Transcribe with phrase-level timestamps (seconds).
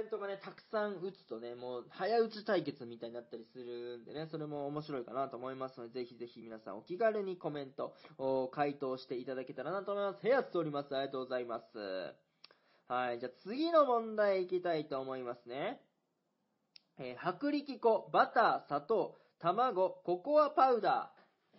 [0.00, 7.94] メントがね、たくさん打つとね、もう早打ち対決みたいになったりするんでね、それも面白いかなと思いますので、ぜひぜひ皆さんお気軽にコメント、
[8.52, 10.22] 回答していただけたらなと思います。
[10.22, 10.96] 部屋つおります。
[10.96, 11.64] ありがとうございます。
[12.88, 15.80] はい、じゃあ次の問題いきたいと思いますね。
[16.98, 21.12] えー、薄力粉、バター、砂糖、卵、ココアパウダ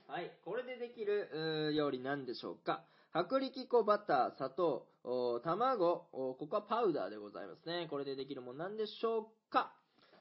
[0.10, 0.12] ー。
[0.12, 2.84] はい、これでできる料理なんでしょうか
[3.14, 4.88] 薄力粉、バター、砂糖、
[5.44, 6.08] 卵、
[6.40, 7.88] ココアパウダーでございますね。
[7.90, 9.74] これでできるもんなんでしょうか？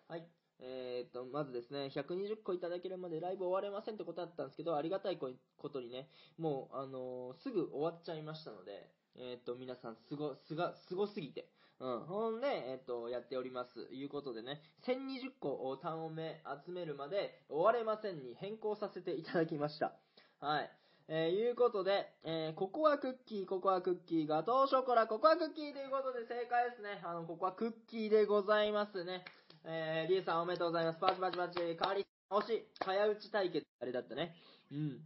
[0.09, 0.27] はい。
[0.59, 13.89] えー、と、まずですね、120個いただけるまでライブ終われませんってことだったんですけど、ありがたいことにね、もう、あのー、すぐ終わっちゃいましたので、えっ、ー、と、皆さん、すご、すが、すごすぎて、うん、ほんで、えっ、ー、と、やっております。
[13.95, 19.95] いうことでね、1020個単音目集めるまで終われませんに変更させていただきました。
[20.41, 20.80] はい。
[21.13, 27.03] えー、いうことで、えー、ココアクッキー、ココアクッキー、ガトーショコラ、ココアクッキーということで正解ですね。
[27.03, 29.25] あの、ココアクッキーでございますね。
[29.65, 31.01] えー、リエさんおめでとうございます。
[31.01, 32.65] パチパチパチ、代わり、惜しい。
[32.79, 34.37] 早打ち対決、あれだったね。
[34.71, 35.01] うん。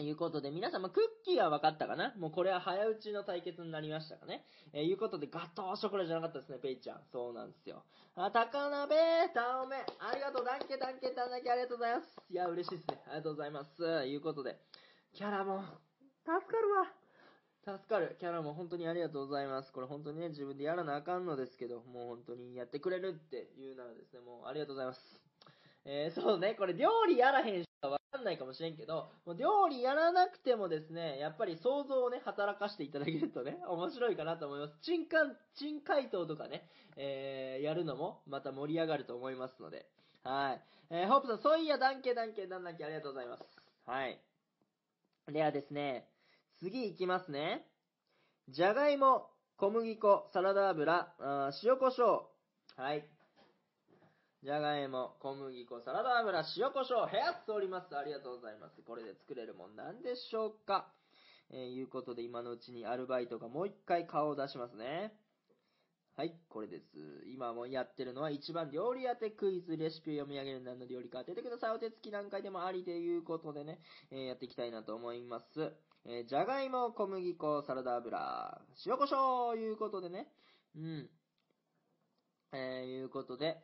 [0.00, 2.14] いうことで、皆様、クッキーは分かったかな？
[2.16, 4.44] もうこれは早打ちの対決になりましたかね？
[4.72, 7.00] えー、いうことで、ガトーショコラじゃなかったですね、ペイちゃん。
[7.12, 7.84] そうなんですよ。
[8.16, 8.96] あ、高鍋、
[9.32, 12.20] タオメ、ありがとう、ダンケ、ダンケ、ダンだけありがとうございます。
[12.28, 13.00] いや、嬉しいですね。
[13.06, 13.82] ありがとうございます。
[14.06, 14.58] いうことで、
[15.12, 15.62] キャラも、
[16.24, 17.78] 助かるわ。
[17.78, 18.16] 助かる。
[18.18, 19.72] キャラも本当にありがとうございます。
[19.72, 25.29] これ本当にね、自分でやらなあかんのですけど、もう本当にやってくれるって言うならですね、もうありがとうございます。
[25.84, 34.78] えー、そうね、これ料理やらへんしかわかんないかもしれんけど、もう料理やらなくてもですね、やっぱり想像をね、働かしていただけるとね、 面白いかなと思います。
[34.82, 39.86] 珍解、珍回答とかね、えー、やるのもまた盛り上がると思いますので。
[40.22, 40.62] はい。
[40.90, 43.44] えー、ホープさん、そういや、だんけだんけだんだんけありがとうございます。
[43.86, 44.20] はい。
[45.28, 46.10] ではですね、
[46.58, 47.66] 次いきますね。
[48.48, 52.26] じゃがいも、小麦粉、サラダ油、あ塩コショウ。
[52.76, 53.08] はい。
[54.42, 57.94] じゃがいも、小麦粉、サラダ油、塩コショウ、部屋っております。
[57.94, 58.80] ありがとうございます。
[58.80, 60.90] これで作れるもんなんでしょうか
[61.50, 65.12] えー、いうことで今のうちにアルバイトがもう一回顔を出しますね。
[66.16, 66.84] はい、これです。
[67.30, 71.70] 今もやってるのは一番料理当てクイズ、レシピを読み上げる何の料理か当ててください。
[71.72, 73.78] お手つき何回でもありということでね、
[74.10, 75.72] えー、やっていきたいなと思います。
[76.06, 80.28] えー、じゃがいも、小麦粉、サラダ油、塩コショウいうことでね、
[80.76, 81.10] うん。
[82.52, 83.58] えー、いうことで、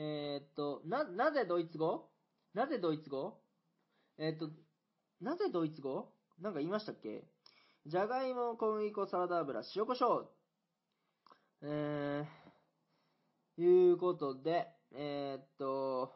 [0.00, 2.08] えー、っと、な、なぜドイツ語？
[2.54, 3.40] なぜドイツ語？
[4.16, 4.48] えー、っと、
[5.20, 6.12] なぜドイツ語？
[6.40, 7.24] なんか言いましたっけ？
[7.84, 10.28] じゃがいも、小麦粉、サラダ油、塩コショウ。
[11.62, 16.12] えー、いうことで、えー、っと、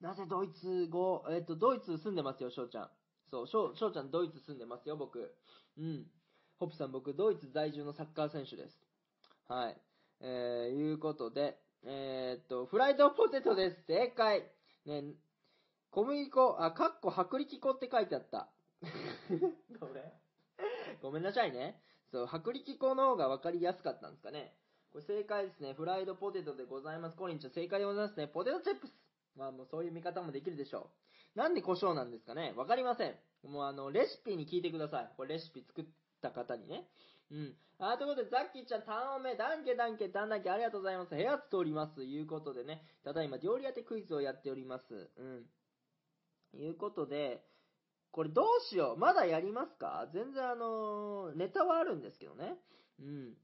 [0.00, 2.90] なぜドイツ語、えー、っと、ドイツ住んでますよ、翔ちゃん。
[3.30, 5.34] そう、翔、翔ちゃんドイツ住んでますよ、僕。
[5.76, 6.06] うん。
[6.58, 8.80] ホップさん、僕、ドイツ在住のサッカー選手です。
[9.46, 9.76] はい。
[10.20, 11.58] えー、いうことで、
[11.88, 13.84] えー、っと、フライドポテトです。
[13.86, 14.42] 正解。
[14.86, 15.04] ね、
[15.90, 18.48] 小麦粉、あ、かっこ薄力粉って書いてあった。
[19.78, 20.04] ごめん。
[21.00, 21.80] ごめんなさいね。
[22.10, 24.52] そう、薄力粉の方が分かりやすかったんですかね。
[24.90, 25.74] これ正解ですね。
[25.74, 27.16] フライドポテトでございます。
[27.16, 28.26] コリンちゃん正解でございますね。
[28.26, 28.92] ポテトチップス。
[29.36, 30.90] まあもうそういう見方もできるでしょ
[31.36, 31.38] う。
[31.38, 33.14] なんで胡椒なんですかねわかりません。
[33.44, 35.12] もうあの、レシピに聞いてください。
[35.16, 35.84] これレシピ作っ
[36.20, 36.88] た方にね。
[37.30, 37.56] うん。
[37.78, 41.14] あ、ということで、ザッキーちゃん、単音目、ダンケダンケ、ダンダンケ、ありがとうございます。
[41.14, 42.02] 部屋つとおります。
[42.02, 45.10] いうことでね、ただいま料理当てクイズをやっております。
[45.16, 45.46] うん。
[46.58, 47.44] いうことで、
[48.12, 48.96] これどうしよう。
[48.96, 50.08] まだやりますか？
[50.12, 52.56] 全然あの、ネタはあるんですけどね。
[52.98, 53.36] うん。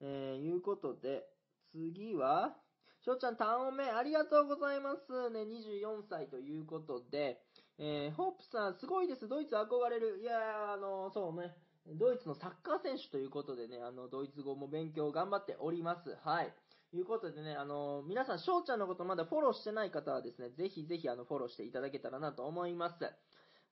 [0.00, 1.24] えー、いうことで、
[1.72, 2.56] 次は、
[3.00, 5.30] しょうちゃん、単音目、ありがとうございます。
[5.30, 7.42] ね、24歳ということで、
[7.78, 9.26] えー、ホープさん、すごいです。
[9.26, 10.20] ドイツ憧れる。
[10.20, 16.16] いやーあのそうね、ドイツのサッカー選手ということでね、あの、ドイツ語も勉強頑張っております。
[16.24, 16.52] はい。
[16.96, 23.04] いうことでね、あの皆さん、翔ちゃんのことまだフォローしてない方はですね、ぜひぜひあの、フォローしていただけたらなと思います。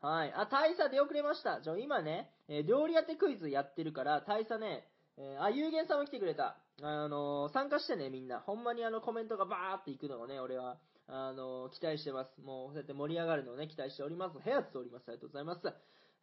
[0.01, 0.33] はい。
[0.35, 1.61] あ、大佐出遅れました。
[1.63, 6.57] じゃあ今ね、えー、料理当てクイズやってるから、大佐ね、えー、あ、有限さんも来てくれた。
[6.83, 8.41] あのー、参加してね、みんな。
[8.41, 12.41] ほんまにあの、コメントがバーっていくのをね、俺は、あの、期待してます。
[12.41, 14.39] もう、そうやって盛り上がるのをね、期待しております。
[14.43, 15.05] 部屋つおります。
[15.09, 15.63] ありがとうございます。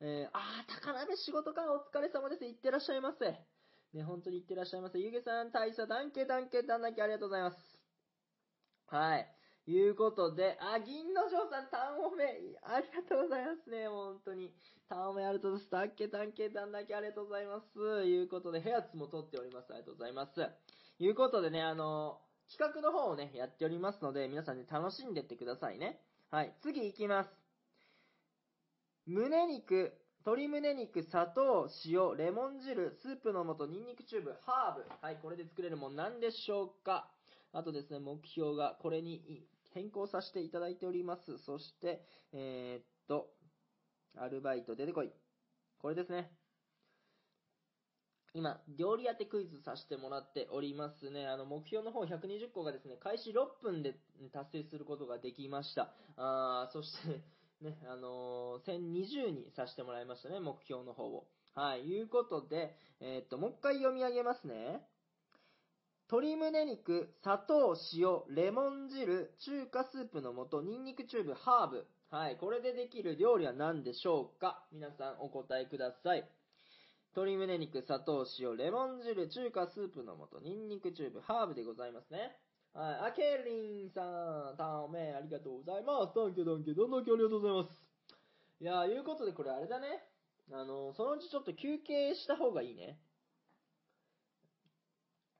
[0.01, 2.45] えー、あー、高鍋仕事か、お疲れ様です。
[2.45, 3.35] いってらっしゃいませ。
[3.93, 4.97] ね、本当にいってらっしゃいませ。
[4.97, 7.57] ゆげさん、大佐、だんけだんけだけありがとうございます。
[8.87, 9.27] はい。
[9.67, 12.23] いうことで、あ、銀の城さん、単音目、
[12.63, 14.53] ありがとうございますね、本当に。
[14.87, 15.89] 単音目ありがとうございます。
[15.89, 17.79] だっけだんけだんだけありがとうございます。
[18.05, 19.71] いうことで、ヘアツも撮っております。
[19.71, 20.47] ありがとうございます。
[20.99, 25.99] いうことでね、あの、企画の方をね、やっておりますので、皆さんね、楽しんでってくださいね。
[26.31, 27.38] はい、次行きます。
[29.09, 29.91] 胸肉、
[30.23, 34.85] 鶏胸肉、砂糖、塩、レモン汁、スープの素、ニンニクチューブ、ハーブ。
[35.01, 37.09] はい、これで作れるもん何でしょうか
[37.51, 41.39] あとですね、目標がこれに変更させていただいております。
[41.39, 43.31] そして、えー、っと、
[44.15, 45.11] アルバイト出てこい。
[45.79, 46.29] これですね。
[48.35, 51.25] 今、料理当てクイズさせてもらっておりますね。
[51.25, 53.95] あの、目標の方120個がですね、開始6分で
[54.31, 55.89] 達成することができました。
[56.15, 61.27] あーそして、ね、あのー、1020にさせてもらいましたね、目標の方を。
[61.55, 64.81] はい、いうことで、えー、っと、もう一回読み上げますね。
[66.11, 71.87] 鶏胸肉、砂糖、塩、レモン汁、中華スープの素、ニンニクチューブ、ハーブ。
[72.09, 74.65] はい、これでできる料理は何でしょうか？
[74.71, 76.27] 皆さんお答えください。
[77.15, 82.35] 鶏胸肉、砂糖、塩、レモン汁、中華スープの素、ニンニクチューブ、ハーブでございますね。
[82.73, 82.95] はい。
[83.09, 86.15] あけりんさん、たんおめありがとうございます。
[86.15, 87.81] danke danke、どんどんありがとうございます。
[88.61, 89.87] いやー、いうことでこれあれだね。
[90.51, 92.99] あのー、そのうちちょっと休憩した方がいいね。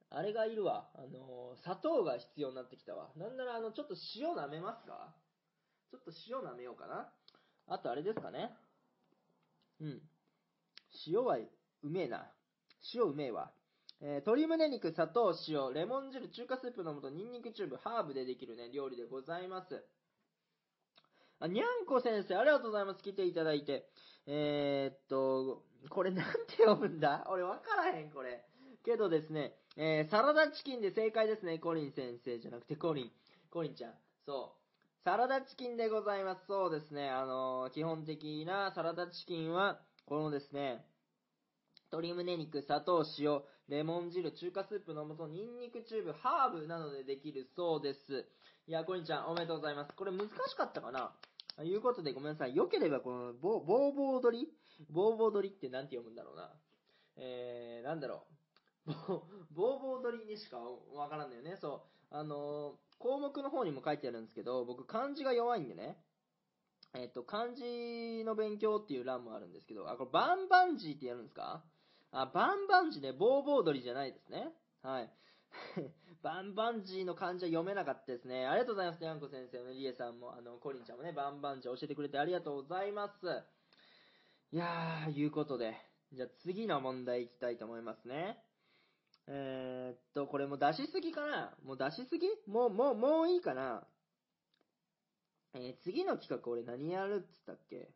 [0.09, 0.89] あれがいるわ。
[0.95, 3.09] あのー、砂糖が必要になってきたわ。
[3.15, 5.13] なんなら、あの、ちょっと塩舐めますか？
[5.91, 7.11] ちょっと塩舐めようかな。
[7.67, 8.49] あとあれですかね。
[9.79, 10.01] うん。
[11.07, 12.31] 塩はうめえな。
[12.93, 13.51] 塩うめえわ。
[14.01, 19.83] えー、鶏胸肉、砂糖、塩、レモン汁、中華スープの素、ニンニクチューブ、ハーブでできるね、料理でございます。
[21.39, 23.03] あ、にゃんこ先生、ありがとうございます。
[23.03, 23.89] 来ていただいて。
[24.25, 27.25] えー、っと、これなんて読むんだ？
[27.29, 28.45] 俺わからへん、これ。
[28.85, 31.59] けどですね、えー、サラダチキンで正解ですね。
[31.59, 33.11] コリン先生じゃなくてコリン。
[33.49, 33.93] コリンちゃん。
[34.25, 35.03] そう。
[35.03, 36.45] サラダチキンでございます。
[36.47, 37.09] そうですね。
[37.09, 40.85] あの、基本的なサラダチキンは、このですね、
[41.91, 48.25] 鶏胸肉、砂糖、塩、レモン汁、中華スープの素、ニンニクチューブ、ハーブなどでできるそうです。
[48.67, 49.93] いや、コリンちゃん、おめでとうございます。
[49.95, 51.13] これ難しかったかな？
[51.55, 52.55] ということでごめんなさい。
[52.55, 54.47] 良ければこの、ボーボー取り？
[54.89, 56.49] ボーボー取りって何て読むんだろうな。
[57.17, 58.23] えー、なんだろ
[58.87, 58.91] う。
[59.53, 60.57] ボーボー取りにしか
[60.95, 61.57] わからんのよね。
[61.61, 62.15] そう。
[62.15, 65.97] あのー、項目の方にも書いてあるんですけど、僕漢字が弱いんでね。
[66.95, 71.63] えっと、漢字の勉強っていう欄もあるんですけど、あ、これバンバンジーってやるんですか？
[72.11, 74.51] あ、バンバンジーね、ボーボー鳥じゃないですね。
[74.81, 75.11] はい。
[76.21, 78.45] バンバンジーの漢字は読めなかったですね。
[78.45, 79.03] ありがとうございます。
[79.03, 83.43] ヤンコ先生のリエさんも、あの、コリンちゃんもね、バンバンジー教えてくれてありがとうございます。
[84.51, 85.75] いやー、いうことで。
[86.11, 88.43] じゃあ次の問題いきたいと思いますね。
[89.27, 91.55] えー、っと、これも出しすぎかな？
[91.63, 92.27] もう出しすぎ？
[92.47, 93.87] もう、もう、もういいかな？
[95.53, 97.93] えー、次の企画俺何やるっつったっけ？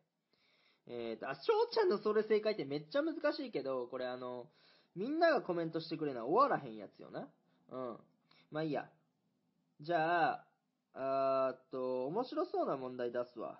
[0.86, 4.46] えーと、あ、翔ちゃんのそれ正解ってめっちゃ難しいけど、これあの、
[4.94, 7.28] みんながコメントしてくれるのは終わらへんやつよな。
[7.70, 7.96] うん。
[8.50, 8.88] まあいいや。
[9.80, 10.46] じゃあ、
[10.94, 13.58] あーっと、面白そうな問題出すわ。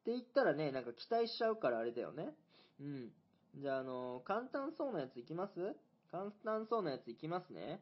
[0.00, 2.34] って言ったらね、なんか期待しちゃうからあれだよね。
[2.80, 3.12] うん。
[3.56, 5.76] じゃあ、あの、簡単そうなやついきます？
[6.10, 7.80] 簡単そうなやついきますね。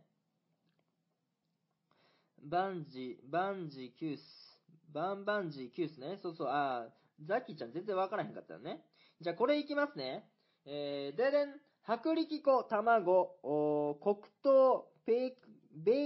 [2.43, 4.23] バンジー、バンジーキュース。
[4.93, 6.19] バンバンジーキュースね。
[6.23, 8.85] そうそう、あー、ザッキーちゃん全然わからへんかったよね。
[9.21, 10.29] じゃあこれいきますね。
[10.65, 11.49] えー、ででん、
[11.89, 15.35] 薄力粉、卵、お黒糖、ベ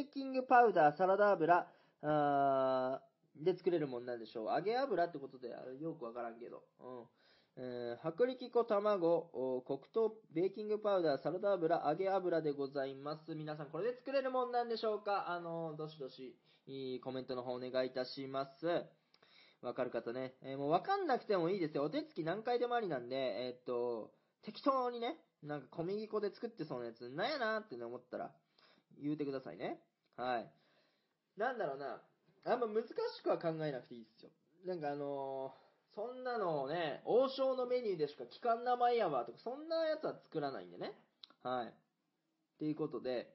[0.02, 1.66] ーキングパウダー、サラダ油、
[2.02, 3.02] あ
[3.34, 4.54] で作れるもんなんでしょう。
[4.54, 5.48] 揚げ油ってことで、
[5.80, 6.62] よくわからんけど。
[6.80, 7.04] うん
[7.54, 13.34] えー、薄力粉、卵、黒糖、ベーキングパウダー、サラダ油、揚げ油でございます。
[13.34, 15.28] 皆さんこれで作れるもんなんでしょうか？
[15.28, 16.34] あのー、どしどし、
[17.02, 18.84] コメントの方お願いいたします。
[19.62, 20.34] わかる方ね。
[20.42, 21.84] えー、もうわかんなくてもいいですよ。
[21.84, 28.32] お手つき何回でもありなんで、えー、っと、適当にね、なんか小麦粉で作ってそうなやつ、なんやなって思ったら、
[29.00, 29.80] 言うてくださいね。
[30.16, 30.50] はい。
[31.36, 32.02] なんだろうな、
[32.44, 34.30] あんま難しくは考えなくていいですよ。
[34.66, 40.92] なんかあのー、そんなのをね、王将のメニューでしか聞かん名前やわとか、そんなやつは作らないんでね。
[41.42, 41.68] はい。
[41.68, 41.72] っ
[42.58, 43.32] ていうことで、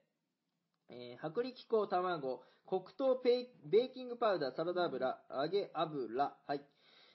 [0.89, 6.33] えー、薄力粉、卵、黒糖ベーキングパウダー、サラダ油、揚げ油。
[6.45, 6.61] はい。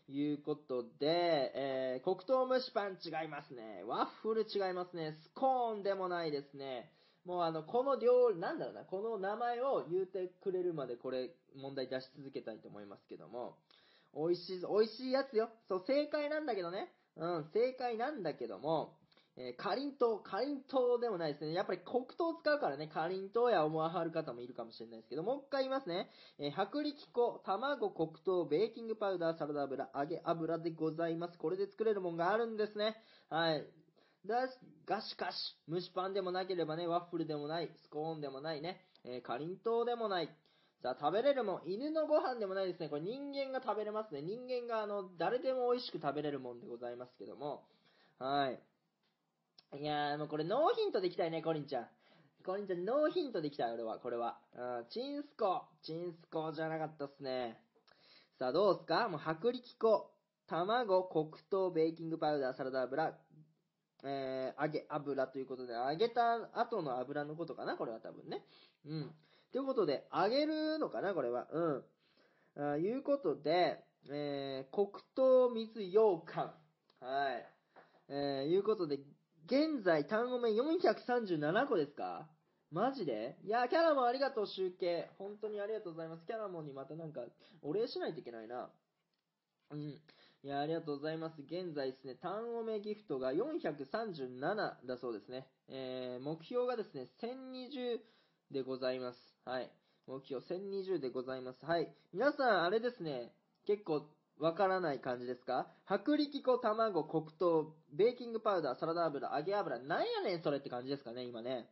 [0.08, 3.82] いうことで、えー、黒糖蒸しパン違いますね。
[3.86, 5.16] ワッフル違いますね。
[5.22, 6.90] スコーンでもないですね。
[7.24, 13.56] もうあの、この料理、なんだろうな、この名前を言うてくれるまでこれ、問題出し続けたいと思いますけども、
[14.14, 15.48] 美味しい、美味しいやつよ。
[15.68, 16.92] そう、正解なんだけどね。
[17.16, 18.96] うん、正解なんだけども、
[19.36, 21.54] えー、かりんとう、かりんとうでもないですね。
[21.54, 26.10] やっぱり黒糖を使うからね、かりんとうや思わはる方もいるかもしれないですけど、もう一回言いますね。
[26.38, 31.38] えー、薄力粉、卵、黒糖、ベーキングパウダー、サラダ油、揚げ油でございます。
[31.38, 32.96] これで作れるもんがあるんですね。
[33.30, 33.64] はい。
[34.26, 34.48] だ
[34.86, 35.36] がしかし、
[35.68, 40.28] 蒸しパンでもなければね、ワッフルでもない、スコーンでもないね、えー、かりんとうでもない。
[40.82, 42.88] さあ、食べれるもん、犬のご飯でもないですね。
[42.88, 44.20] これ人間が食べれますね。
[44.20, 47.64] 人間があの、誰でも美味しく食べれるもんでございますけども。
[48.18, 48.60] はい。
[49.74, 51.86] いやー、もうこれノーヒントでいきたいね、コリンちゃん。
[52.44, 52.78] こんにちは。
[52.78, 54.36] ノーヒントできたよ、俺は、これは。
[54.54, 55.62] うん、チンスコ。
[55.82, 57.56] チンスコじゃなかったっすね。
[58.38, 59.08] さあ、どうっすか？
[59.08, 60.10] もう、薄力粉、
[60.46, 63.16] 卵、黒糖、ベーキングパウダー、サラダ油、
[64.04, 68.44] えー、揚げ油ということで、揚げた後の油のことかなこれは多分ね。
[68.84, 69.10] うん。
[69.52, 71.48] ということで、揚げるのかなこれは。
[71.50, 72.72] うん。
[72.74, 76.52] あいうことで、えー、黒糖水羊羹。
[77.00, 77.48] はい。
[78.10, 79.00] えー、いうことで、
[79.52, 82.26] 現在単語目437個ですか？
[82.70, 83.36] マジで？
[83.44, 85.10] いや、キャラモンありがとう、集計。
[85.18, 86.24] 本当にありがとうございます。
[86.24, 87.20] キャラモンにまたなんか、
[87.60, 88.70] お礼しないといけないな。
[89.72, 89.80] うん。
[89.90, 90.00] い
[90.42, 91.42] や、ありがとうございます。
[91.42, 95.46] 現在ですね、単語目ギフトが437だそうですね。
[95.68, 97.98] えー、目標がですね、1020
[98.54, 99.18] でございます。
[99.44, 99.70] はい。
[100.06, 101.62] 目標1020でございます。
[101.66, 101.94] はい。
[102.14, 103.34] 皆さん、あれですね、
[103.66, 104.08] 結構
[104.42, 105.68] わからない感じですか？
[105.88, 111.68] 薄力粉、卵、黒糖、ベーキングパウダー、サラダ油、揚げ油、なんやねんそれって感じですかね、今ね。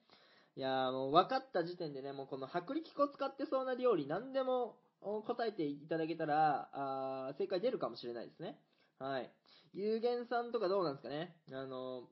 [0.57, 8.57] いやもう分かった時点でね、もうこの薄力粉使ってそうな料理何でも答えていただけたら、あ正解出るかもしれないですね。
[9.01, 9.31] はい。
[9.73, 11.35] 有限さんとかどうなんですかね？
[11.53, 12.05] あの、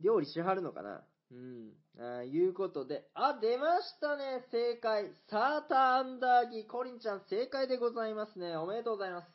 [0.00, 1.02] 料理しはるのかな？
[1.30, 1.72] うん。
[1.98, 5.10] あいうことで、あ、出ましたね、正解。
[5.28, 8.56] サーターアンダーギー、コリンちゃん正解でございますね。
[8.56, 9.28] おめでとうございます。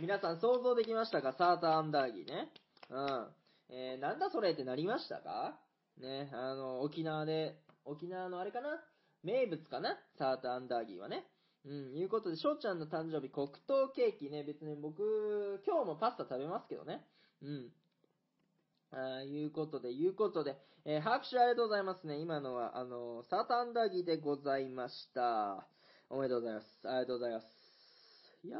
[0.00, 1.32] 皆さん想像できましたか？
[1.32, 2.50] サーターアンダーギーね。
[2.90, 3.28] うん。
[3.68, 5.58] えー、なんだそれってなりましたか？
[5.98, 8.80] ね、あの、沖縄で、沖縄のあれかな？
[9.22, 9.98] 名物かな？
[10.18, 11.24] サーターアンダーギーはね。
[11.66, 17.04] うん、いうことで、翔ちゃんの誕生日、黒糖ケーキね、別に僕、今日もパスタ食べますけどね。
[17.42, 17.72] うん。
[18.92, 22.18] あいうことで、いうことで、えー、拍手ありがとうございますね。
[22.18, 25.66] 今のは、あのー、サタンダギでございました。
[26.08, 26.66] おめでとうございます。
[26.84, 27.46] ありがとうございます。
[28.44, 28.58] いや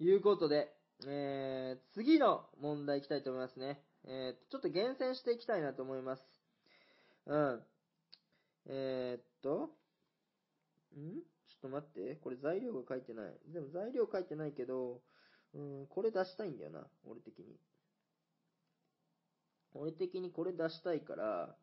[0.00, 0.72] ー、いうことで、
[1.06, 3.84] えー、次の問題いきたいと思いますね。
[4.04, 6.22] えー、ちょっと厳選していきたいなと思います。
[7.26, 7.62] うん。
[8.66, 9.70] えー、っと、
[10.96, 11.22] ん？
[11.48, 12.16] ちょっと待って。
[12.16, 13.34] これ材料が書いてない。
[13.52, 15.02] でも材料書いてないけど、
[15.54, 16.86] うん、これ出したいんだよな。
[17.04, 17.58] 俺的に。
[19.74, 21.56] 俺的にこれ出したいから、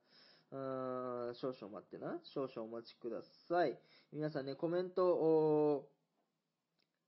[0.52, 2.20] うーん、少々待ってな。
[2.24, 3.80] 少々お待ちください。
[4.12, 5.90] 皆さんね、コメントを、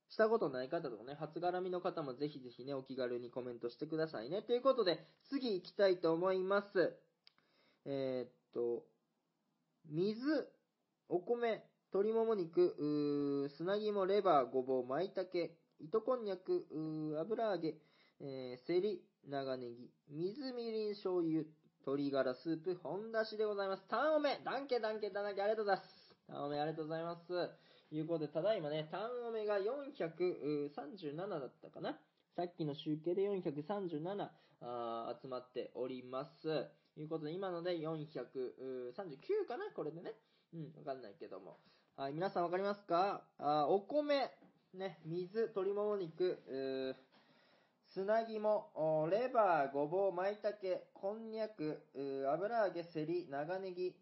[0.10, 4.42] したことない方とかね、初絡みの方もぜひぜひね、お気軽にコメントしてくださいね。
[4.42, 6.94] ということで、次行きたいと思います。
[7.86, 8.86] えー、っと、
[9.90, 10.50] 水、
[11.08, 16.68] お米、鶏もも肉、砂肝、レバー、ごぼう、舞茸、糸こんにゃく、
[17.20, 17.78] 油揚げ、
[18.24, 21.44] えー、セリ、長ネギ、水みりん醤油、
[21.88, 23.84] 鶏ガラスープ、本だしでございます。
[23.88, 26.16] タンオメ、ダンケダンケダンケありがとうございます。
[26.28, 27.28] タンオメありがとうございます。
[27.90, 31.98] ということで、ただいまね、タンオメが437だったかな
[32.36, 34.30] さっきの集計で437
[34.62, 36.44] あ集まっております。
[36.94, 40.14] ということで、今ので439かなこれでね。
[40.54, 41.58] うん、わかんないけども。
[41.96, 43.24] はい、皆さんわかりますか？
[43.40, 44.30] あお米、
[44.76, 46.38] ね、水、鶏もも肉、
[47.94, 48.72] 砂肝、
[49.12, 51.90] レバー、ごぼう、舞茸、こんにゃく、
[52.26, 53.94] 油揚げ、セリ、長ネギ、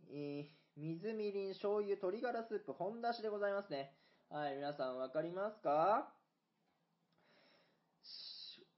[0.78, 3.96] 水みりん、醤油、鶏ガラスープ、本だしでございますね。
[4.30, 6.14] はい、皆さんわかりますか？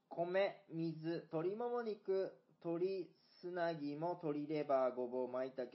[0.08, 2.32] 米、水、鶏もも肉、
[2.64, 5.68] 鶏砂肝、鶏レバー、ごぼう、舞茸、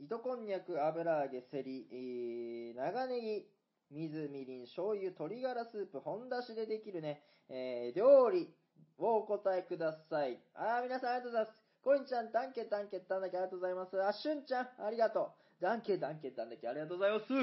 [0.00, 3.46] 糸こんにゃく、油揚げ、セリ、長ネギ、
[3.92, 8.52] 水、みりん、醤油、鶏ガラスープ、本だしでできるね、えー、料理、
[8.98, 10.38] をお答えください。
[10.54, 11.58] あー、皆さんありがとうございます。
[11.82, 14.02] コインちゃん、ダンケ、ダンケ、ダンだけありがとうございます。
[14.02, 15.62] あ、シュンちゃん、ありがとう。
[15.62, 17.26] ダンケ、ダンケ、ダンだけありがとうございます。
[17.26, 17.34] と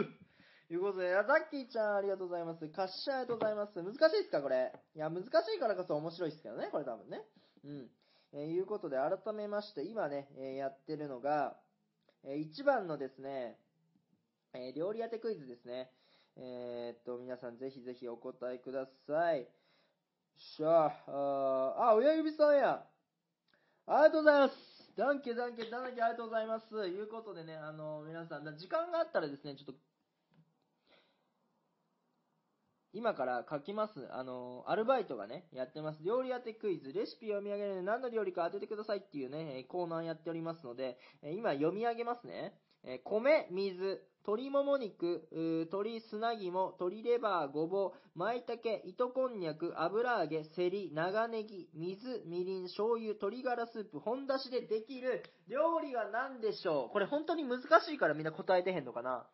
[0.73, 2.67] いうことで、ザッキーちゃん、ありがとうございます。
[2.69, 3.81] カッシャーありがとうございます。
[3.81, 4.71] 難しいですか、これ？
[4.95, 7.25] いや、難しいからこそ面白いですけどね、これ多分ね。
[7.65, 7.89] うん。
[8.31, 11.57] えー、いうことで、改めまして、今ね、えー、やってるのが、
[12.23, 13.57] えー、1番のですね、
[14.53, 15.91] えー、料理当てクイズですね。
[16.37, 19.47] えー、っと、皆さんぜひぜひお答えください。
[20.39, 22.81] しゃあ、あ、親指さんや。
[23.85, 24.93] ありがとうございます。
[24.95, 26.87] ダンケ、ダンケ、ダンケ、ありがとうございます。
[26.87, 29.79] いうことでね、あの、皆さん、時間があったらですね、ちょっと、
[32.93, 34.07] 今から書きます。
[34.11, 36.03] あの、アルバイトがね、やってます。
[36.03, 42.53] 料理当てクイズ、レシピ読み上げるので何の料理か当ててくださいっていうね、コーナーやっておりますので、今読み上げますね。
[42.83, 56.93] え米、水、鶏もも肉、鶏砂肝、鶏レバー、ごぼう、舞茸、糸こんにゃく、油揚げ、セリ、長ネギ、水、みりん、醤油、鶏ガラスープ、本だしでできる料理は何でしょう？
[56.93, 59.25] これ本当に難しいからみんな答えてへんのかな？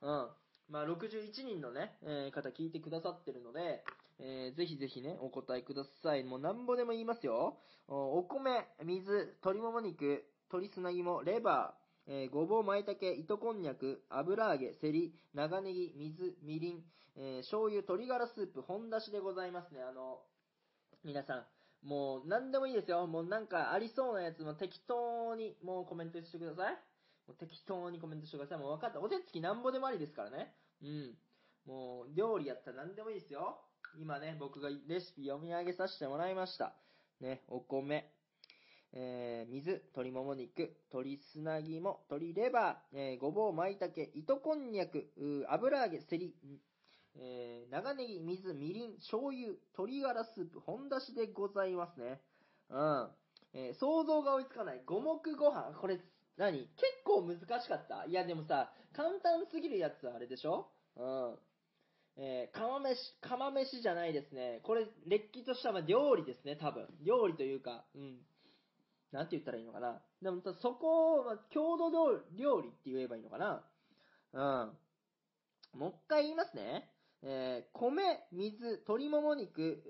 [0.00, 0.28] うん。
[0.70, 3.82] まあ、61人のね、えー、方聞いてくださってるので、
[4.20, 6.24] えー、ぜひぜひね、お答えください。
[6.24, 7.58] もうなんぼでも言いますよ。
[7.88, 16.82] お米、水、鶏もも肉、鶏砂肝、レバー、えー、ごぼう、舞茸、糸こんにゃく、油揚げ、セリ、長ネギ、水、みりん、
[17.16, 19.82] えー、醤油、鶏ガラスープ、本だしでございますね。
[19.82, 20.22] あの、
[21.04, 23.06] 皆さん、もう何でもいいですよ。
[23.06, 26.72] もうなんかありそうなやつも適当にもうコメントしてください。
[27.28, 28.58] もう適当にコメントしてください。
[28.58, 29.00] もう分かった。
[29.00, 30.54] お手つきなんぼでもありですからね。
[30.82, 31.14] うん。
[31.66, 33.60] もう料理やったら何でもいいですよ。
[34.00, 36.74] 今ね、僕がレシピ読み上げさせてもらいました。
[37.20, 38.10] ね、お米、
[38.92, 45.10] えー、水、鶏もも肉、鶏砂肝、鶏レバー、えー、ごぼう、舞茸、糸こんにゃく、
[45.48, 46.34] 油揚げ、せり、
[47.16, 52.20] えー、長ネギ、水、みりん、醤油、鶏ガラスープ、本だしでございますね。
[52.70, 53.10] うん。
[53.54, 54.82] えー、想像が追いつかない。
[54.86, 55.74] 五目ご飯。
[55.80, 55.98] これ、
[56.36, 56.58] 何？
[56.58, 56.68] 結
[57.04, 58.04] 構難しかった？
[58.06, 60.70] いや、でもさ、簡単すぎるやつはあれでしょ？
[60.96, 61.38] うん。
[62.16, 64.60] えー、釜飯、釜飯じゃないですね。
[64.62, 66.88] これ、れっきとした料理ですね、多分。
[67.04, 68.18] 料理というか、うん。
[69.12, 70.02] なんて言ったらいいのかな。
[70.20, 71.90] でも、そこを、ま郷土
[72.36, 73.64] 料理って言えばいいのかな。
[74.32, 75.78] うん。
[75.78, 76.90] もう一回言いますね。
[77.22, 79.82] えー、米、水、鶏もも肉、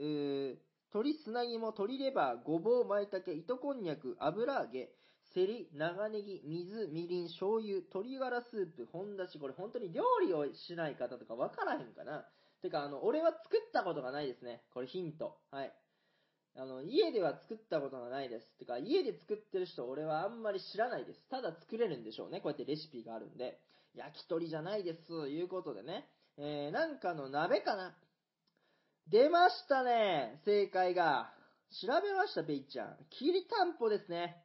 [0.93, 4.91] 鶏砂肝、鶏レバー、ごぼう、舞茸、糸こんにゃく、油揚げ、
[5.35, 12.25] セリ、長ネギ、水、みりん、醤油、鶏ガラスープ、本だし、これ本当に料理をしない方とかわからへんかな。
[12.63, 14.63] てか、あの、俺は作ったことがないですね。
[14.73, 15.39] これヒント。
[15.51, 15.73] はい。
[16.57, 18.47] あの、家では作ったことがないです。
[18.59, 21.21] てか、家で作ってる人、俺はあんまり知らないです。
[21.31, 22.41] ただ作れるんでしょうね。
[22.41, 23.61] こうやってレシピがあるんで。
[23.95, 25.13] 焼き鳥じゃないです。
[25.29, 26.09] いうことでね。
[26.37, 27.97] えー、なんかの鍋かな
[29.09, 31.33] 出ましたね正解が。
[31.83, 32.97] 調べました、ペイちゃん。
[33.11, 34.37] きりたんぽですね。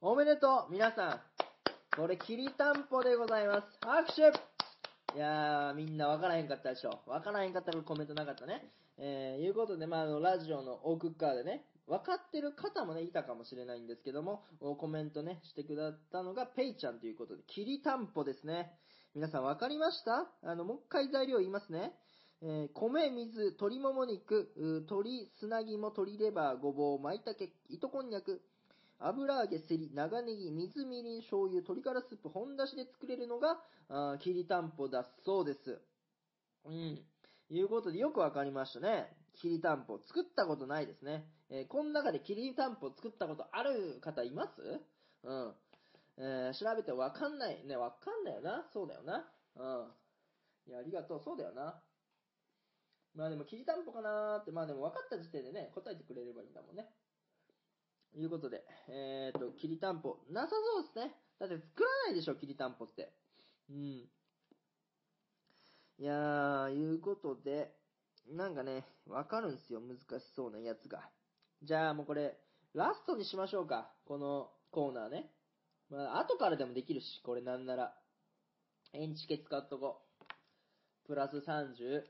[0.00, 1.20] おめでとう皆さん。
[1.96, 3.66] これ、きりたんぽでございます。
[3.84, 4.22] 拍手
[5.16, 7.02] いやー、みんなわからへんかったでしょ。
[7.06, 8.70] わからへんかったらコメントなかったね。
[9.02, 14.44] えー、いうことで、まあ、あの、ラジオの奥側でね、分かってる方もね、いたかもしれないんですけども、
[14.78, 18.70] コメントね、してくださったのが、ペイちゃんということで、きりたんぽですね。
[19.14, 20.30] 皆さん分かりました？
[20.42, 21.92] あの、もう一回材料言いますね。
[22.42, 28.40] えー、米、水、鶏もも肉、鶏、砂肝、鶏レバー、ごぼう、舞茸、糸こんにゃく、
[28.98, 33.58] 油揚げ、セリ、長ネギ、水、みりん、醤油、鶏ガラスープ、本だしで作れるのが、
[33.88, 35.80] あきりたんぽだそうです。
[36.66, 37.00] うん。
[37.50, 39.12] いうことでよくわかりましたね。
[39.34, 39.98] きりたんぽ。
[40.06, 41.26] 作ったことないですね。
[41.50, 44.80] えー、この中できりたんぽ作ったことある方います？
[45.24, 45.54] うん。
[46.18, 47.66] えー、調べてわかんない。
[47.66, 48.68] ね、わかんないよな。
[48.72, 49.24] そうだよな。
[49.56, 50.70] うん。
[50.70, 51.22] いや、ありがとう。
[51.24, 51.82] そうだよな。
[53.14, 56.86] まあでも、きりたんぽかなーって、まあでも分かった時点でね、答えてくれればいいんだもんね。
[58.14, 60.18] いうことで、えーと、きりたんぽ。
[60.30, 61.14] なさそうですね。
[61.38, 63.12] だって作らないでしょ、きりたんぽって。
[63.70, 64.08] うん。
[66.00, 67.70] いやー、いうことで、
[68.26, 71.06] なんかね、わかるんすよ、難しそうなやつが。
[71.62, 72.38] じゃあもうこれ、
[72.72, 73.92] ラストにしましょうか。
[74.06, 75.30] このコーナーね。
[75.90, 77.92] まあ、後からでもできるし、これなんなら。
[78.94, 80.00] エンチケ使っとこ
[81.04, 81.06] う。
[81.06, 82.02] プラス30。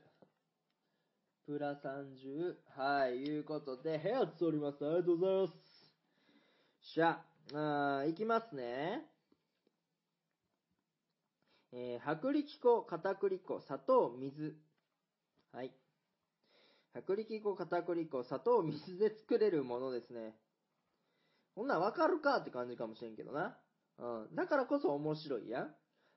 [1.45, 2.55] プラス30。
[2.81, 4.85] はい、いうことで、部屋つおります。
[4.85, 5.53] ありがとうございます。
[6.93, 7.21] しゃ、
[7.53, 9.10] あいきますね。
[11.73, 14.55] えー、薄力粉、片栗粉、砂糖、水。
[15.53, 15.71] はい。
[16.93, 20.35] 薄力粉、片栗粉、砂糖、水で作れるものですね。
[21.55, 22.37] こんなんわかるか？
[22.37, 23.57] って感じかもしれんけどな。
[23.99, 24.35] うん。
[24.35, 25.67] だからこそ面白いや。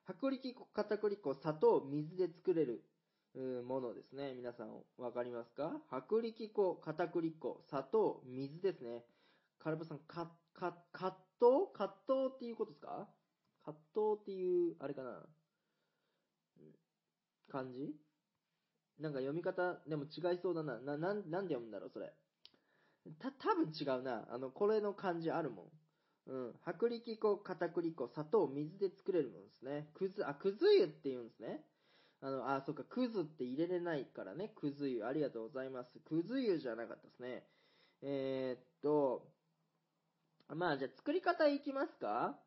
[0.09, 2.85] 薄力粉、片栗粉、砂糖、水で作れる、
[3.35, 4.35] うものですね。
[4.35, 5.81] 皆さんわかりますか？
[5.91, 9.05] 薄力粉、片栗粉、砂糖、水ですね。
[9.59, 11.73] カルボさん、か、か、葛藤？
[11.73, 13.09] 葛藤っていうことですか？
[13.65, 15.25] 葛藤っていう、あれかな？
[17.51, 17.95] 感じ？
[19.01, 20.79] なんか読み方、でも違いそうだな。
[20.81, 22.13] な、なん、なんで読むんだろう、それ。
[23.19, 24.27] た、多分違うな。
[24.31, 25.63] あの、これの漢字あるも
[26.27, 26.33] ん。
[26.33, 26.55] うん。
[26.67, 29.91] 薄力粉、片栗粉、砂糖、水で作れるものですね。
[29.95, 31.65] くず、あ、くず湯って言うんですね。
[32.21, 34.53] あの、あ、そっか、くずって入れれないからね。
[34.55, 35.05] くず湯。
[35.05, 35.99] ありがとうございます。
[35.99, 37.47] くず湯じゃなかったですね。
[38.03, 39.29] えー、っと、
[40.55, 42.39] まあ、じゃあ作り方いきますか？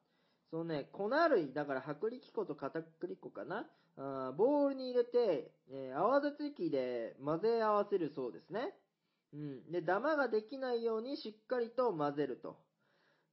[0.49, 8.73] そのね、粉類、だから薄力粉と片栗粉かなあボウルに入れて、えー、泡立て器で混ぜ合わせるそうですね。
[9.33, 9.71] うん。
[9.71, 12.57] で、ダマができないようにしっかりと混ぜると。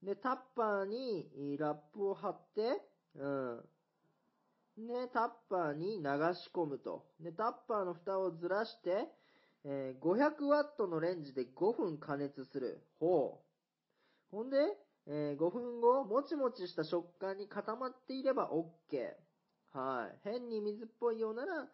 [0.03, 2.81] で、タッパーにラップを貼って、
[3.17, 3.61] うん。
[4.77, 6.03] で、タッパーに流
[6.35, 7.07] し込むと。
[7.21, 9.09] で、タッパーの蓋をずらして、
[9.65, 12.83] えー、500ワットのレンジで5分加熱する。
[12.99, 13.41] ほ
[14.33, 14.37] う。
[14.37, 14.57] ほんで、
[15.07, 19.24] えー、5分後、もちもちした食感に固まっていれば OK。
[19.75, 20.19] はい。
[20.23, 21.69] 変に水っぽいようなら、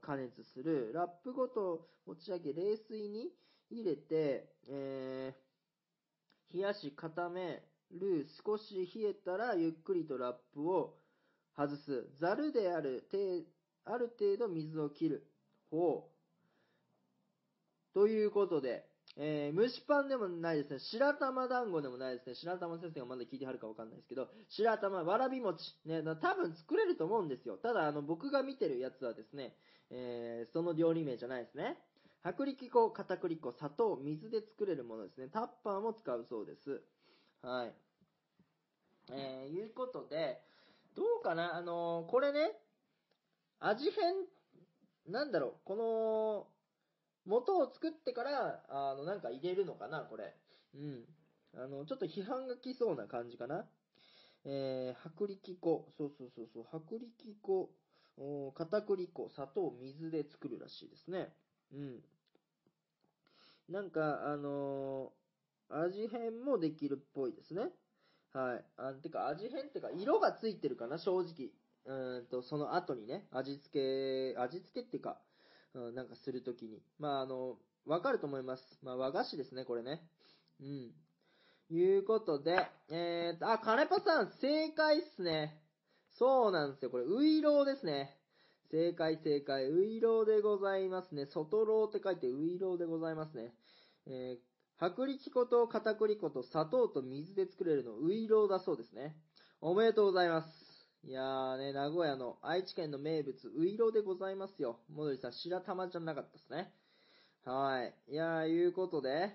[0.00, 0.92] 加熱する。
[0.92, 3.30] ラップごと持ち上げ、冷水に
[3.68, 8.28] 入れて、えー、冷やし固め、る。
[8.46, 11.00] 少し冷えたら、ゆっくりとラップを
[11.56, 12.08] 外す。
[12.20, 13.04] ざるである、
[13.84, 15.26] ある程度水を切る。
[15.68, 16.08] ほ
[17.92, 17.92] う。
[17.92, 20.78] ということで、えー、蒸しパンでもないですね。
[20.78, 22.34] 白玉団子でもないですね。
[22.36, 25.62] 白玉先生がまだ聞いてはるかわかんないですけど、白玉、わらび餅。
[25.84, 27.58] ね、多分作れると思うんですよ。
[27.58, 29.54] ただ、あの、僕が見てるやつはですね、
[29.90, 31.76] えー、その料理名じゃないですね。
[32.24, 35.28] 薄力粉、片栗粉、砂糖、水で作れるものですね。
[35.28, 36.80] タッパーも使うそうです。
[37.42, 37.74] はい。
[39.10, 40.40] えー、いうことで、
[40.94, 41.56] どうかな？
[41.56, 42.52] あのー、これね、
[43.58, 44.14] 味変、
[45.12, 46.46] なんだろう、この、
[47.26, 50.34] 元を作ってから、あの、なんか入れるのかな、これ。
[50.74, 51.04] うん。
[51.54, 53.66] あの、ちょっと批判が来そうな感じかな。
[54.44, 55.92] えー、薄力粉。
[55.96, 56.64] そうそうそうそう。
[56.72, 57.70] 薄力粉、
[58.54, 61.32] 片栗粉、砂糖、水で作るらしいですね。
[61.72, 62.02] うん。
[63.68, 67.70] なんか、あのー、味変もできるっぽいですね。
[68.32, 68.64] はい。
[68.76, 71.50] あ、てか、味変ってか、色がついてるかな、正直。
[71.84, 75.20] うんと、その後にね、味付け、味付けっていうか、
[75.74, 76.82] うん、なんかするときに。
[76.98, 78.78] まあ、あの、わかると思います。
[78.82, 80.02] まあ、和菓子ですね、これね。
[80.60, 80.92] うん。
[81.70, 85.62] いうことで、えーと、あ、金パさん、正解っすね。
[86.18, 86.90] そうなんですよ。
[86.90, 88.16] これ、ウイローですね。
[88.70, 89.68] 正解正解。
[89.68, 91.26] ウイローでございますね。
[91.26, 93.52] 外ローって書いてウイローでございますね。
[94.06, 99.16] えー、薄力粉と片栗粉と砂糖と水で作れるのウイローだそうですね。
[99.60, 100.69] おめでとうございます。
[101.02, 104.80] いやーね、名古屋の愛知県の名物、ウイロでございますよ。
[104.92, 106.72] もどりさん、白玉じゃなかったですね。
[107.44, 107.94] はい。
[108.12, 109.34] いやー、いうことで、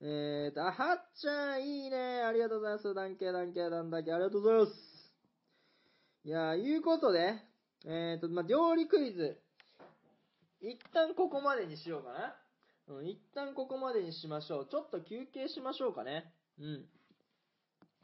[0.00, 2.22] えーと、あ、はっちゃん、いいね。
[2.22, 2.94] ありがとうございます。
[2.94, 4.72] ダンケ、ダンケ、ダンだけ、ありがとうございます。
[6.24, 7.36] いやー、いうことで、
[7.84, 9.40] えーと、まあ、料理クイズ。
[10.60, 12.34] 一旦ここまでにしようかな。
[12.88, 14.66] うん、一旦ここまでにしましょう。
[14.68, 16.32] ちょっと休憩しましょうかね。
[16.58, 16.62] う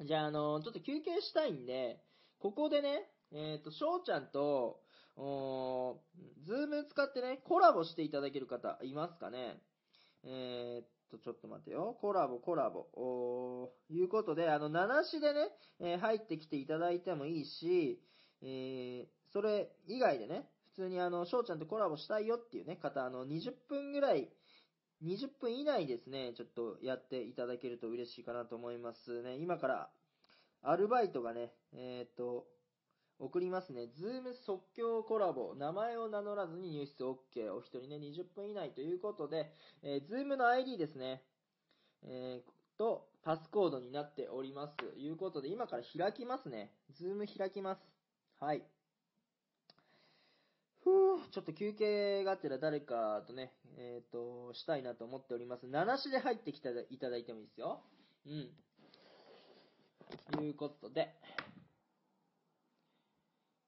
[0.04, 0.06] ん。
[0.06, 2.00] じゃあ、あのー、ちょっと休憩したいんで、
[2.42, 4.80] ここでね、えっ、ー、と、翔ちゃんと、
[5.16, 6.00] お
[6.44, 9.60] ズーム使ってね、コラボしていただける方いますかね？
[10.24, 11.96] えー、と、ちょっと待ってよ。
[12.00, 12.86] コラボ、コラボ。
[12.94, 18.00] おいうことで、あの、七しでね、えー、入ってきていただいてもいいし、
[18.42, 24.30] えー、それ以外でね、普通にあの、翔ちゃんとコラボしたいよっていうね、方、あの、20分ぐらい、
[25.04, 29.36] 20分以内ですね、ちょっとやっていただけると嬉しいかなと思いますね。
[29.36, 29.90] 今から
[30.62, 32.46] アルバイトがね、えっ、と、
[33.18, 33.88] 送りますね。
[33.96, 35.54] ズーム即興コラボ。
[35.54, 37.52] 名前を名乗らずに入室 OK。
[37.54, 41.22] お一人ね、20分以内ということで、えー、ズームの ID ですね。
[42.04, 44.76] えー、と、パスコードになっております。
[44.76, 46.72] ということで、今から開きますね。
[46.96, 47.80] ズーム開きます。
[48.40, 48.62] はい。
[50.82, 55.66] ふぅ、ちょっと休憩があったら誰かとね、えっ、ー、と、したいなと思っております。
[55.66, 57.80] 名無しで入ってきていただいてもいいですよ。
[58.26, 58.50] うん。
[60.42, 61.14] いうことで、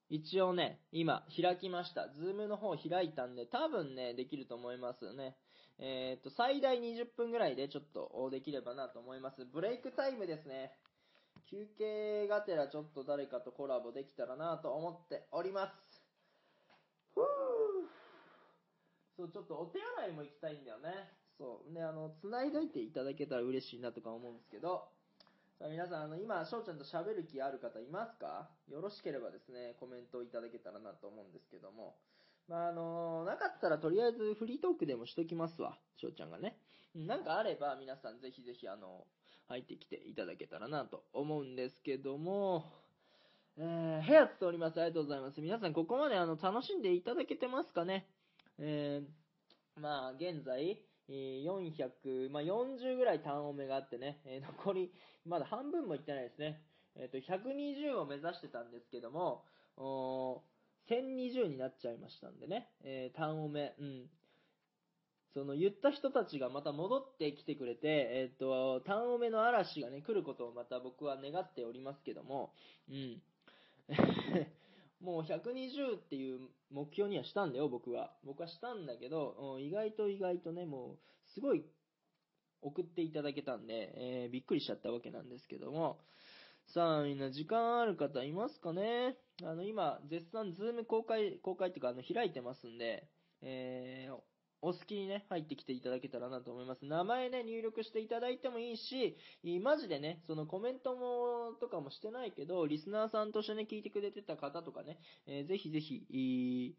[0.09, 2.09] 一応ね、今開きました。
[2.09, 5.35] ズームの方開いたんで、多分ね、できると思いますね。
[5.79, 9.45] えっ、と、最大20分ぐらいでちょっとできればなと思います。
[9.45, 10.71] ブレイクタイムですね。
[11.49, 15.73] 休憩がてらちょっと誰かとコラボできたらなと思っております。
[17.13, 17.23] ふぅ
[19.17, 20.89] そう、ちょっとお手洗いも行きたいんだよね。
[21.37, 21.73] そう。
[21.73, 24.87] ね、あの、繋いどいていただけたら嬉しいなとか思うんですけど、
[25.57, 28.49] さあ皆さん、あの、今、翔ちゃんと喋る気ある方いますか？
[28.67, 31.95] よろしければですね、コメントをいただけたらなと思うんですけども。
[32.49, 36.57] まあ、あのなかったらとりあえずフリートークでもしときますわ、翔ちゃんがね。
[36.93, 39.07] なんかあれば皆さんぜひぜひあの、
[39.47, 42.65] 入ってきていただけたらなと思うんですけども、
[43.57, 44.81] えー、部屋っております。
[44.81, 45.39] ありがとうございます。
[45.39, 48.05] 皆さんここまであの、楽しんでいただけてますかね？
[48.59, 54.91] えー、まあ、現在、400、まあ、40ぐらい単オメがあってね、え残り、
[55.25, 56.61] まだ半分もいってないですね。
[56.95, 59.43] えっ、と、120を目指してたんですけども、
[60.89, 64.09] 1020になっちゃいましたんでね、えー、単オメ、うん。
[65.33, 72.53] その言った人たちがまた戻ってきてくれて、えっ、と、単オメの嵐がね、来ることをまた僕は願っておりますけども、
[72.89, 73.21] うん。
[75.01, 76.39] もう120っていう
[76.71, 78.13] 目標にはしたんだよ、僕は。
[78.23, 80.99] 僕はしたんだけど、意外と意外とね、もう、
[81.33, 81.65] すごい
[82.61, 85.99] 送っていただけたんで、えー、びっくりしちゃったわけなんですけども。
[86.73, 89.15] さあ、みんな時間ある方いますかね？
[89.43, 93.07] あの、今、絶賛ズーム公開、公開っていうか、あの、開いてますんで、
[93.41, 94.15] えー、
[94.65, 96.85] お好きにね、入ってきていただけたらなと思います。
[96.85, 99.15] 名前ね、入力していただいてもいいし、
[99.61, 104.97] マジでね、そのコメントも、とかもしてないけど、リスナーさんとしてね、聞いてくれてた方とかね、
[105.27, 106.75] えー、ぜひぜひ、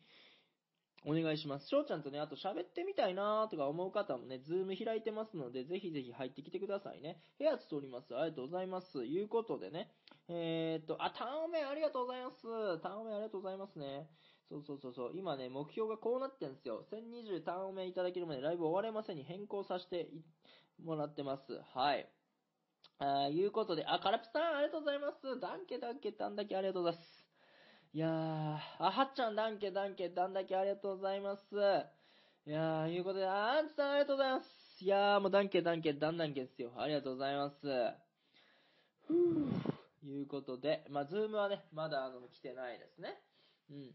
[1.05, 1.69] お願いします。
[1.69, 7.23] 翔ちゃんとね、あと喋ってみたいなーとか思う方もね、ズーム開いてますので、ぜひぜひ入ってきてくださいね。
[7.39, 8.17] 部屋つとります。
[8.17, 9.05] ありがとうございます。
[9.05, 9.93] いうことでね、
[10.29, 12.83] えー、っと、あ、タンオメありがとうございます。
[12.83, 14.09] タンオメありがとうございますね。
[14.49, 15.11] そうそうそうそう。
[15.15, 16.85] 今ね、目標がこうなってんですよ。
[16.93, 20.09] 1020ターンオメいただけるまでライブ終われませんに変更させて
[20.83, 21.61] もらってます。
[21.75, 22.09] はい。
[22.99, 25.41] あいうことで、あ、カラピさんありがとうございます。
[25.41, 27.27] ダンケダンケダンだけありがとうございます。
[27.93, 28.11] いやー、
[28.79, 31.43] あ、はっちゃん、ダンケ、ダンケ、ダンだけありがとうございます。
[32.47, 34.85] いやー、いうことで、あんちさんありがとうございます。
[34.85, 36.73] いやー、もうダンケ、ダンケ、ダンダンケですよ。
[36.77, 37.67] ありがとうございます。
[39.07, 43.21] ふぅ、いうことで、まあ、ズームはね、まだ、あの、来てないですね。
[43.71, 43.95] うん。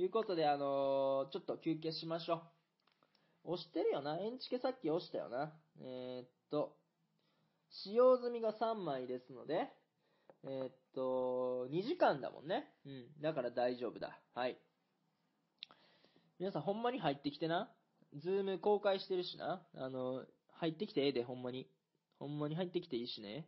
[0.00, 2.42] いうことで、あのー、ちょっと休憩しましょ
[3.44, 3.52] う。
[3.52, 4.18] 押してるよな。
[4.18, 5.52] エンチケさっき押したよな。
[5.80, 6.76] えー、っと、
[7.70, 9.68] 使用済みが3枚ですので、
[10.44, 12.72] えー、っと、2時間だもんね。
[12.86, 13.22] うん。
[13.22, 14.18] だから大丈夫だ。
[14.34, 14.58] はい。
[16.38, 17.70] 皆さんほんまに入ってきてな。
[18.16, 19.62] ズーム公開してるしな。
[19.74, 21.68] あの、入ってきてええで、ほんまに。
[22.18, 23.46] ほんまに入ってきていいしね。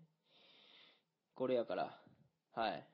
[1.34, 1.96] これやから。
[2.54, 2.86] はい。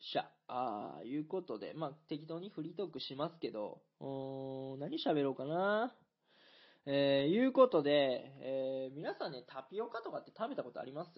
[0.00, 0.30] しゃ。
[0.54, 4.78] ああ、いうことで、まあ、適当にフリートークしますけど、ー。
[4.78, 5.94] 何喋ろうかな？
[6.84, 11.10] えー、いうことで、えー、皆さんね、タピオカとかって食べたことあります？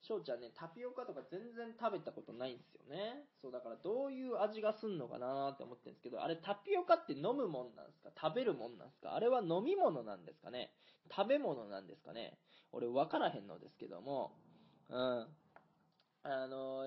[0.00, 3.26] 翔ちゃんね、タピオカとか全然食べたことないんですよね。
[3.42, 8.08] そう、だからどういう味がすんのかなって思ってるんですけど、あれタピオカって飲むもんなんですか？
[8.16, 9.14] 食べるもんなんですか？
[9.14, 10.72] あれは飲み物なんですかね？
[11.14, 12.38] 食べ物なんですかね？
[12.72, 14.32] 俺分からへんのですけども、
[14.88, 15.26] うん。
[16.24, 16.84] あの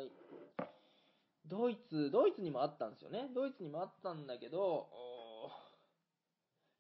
[1.51, 3.27] ドイツ、ドイツにもあったんですよね。
[3.35, 4.87] ドイツにもあったんだけど、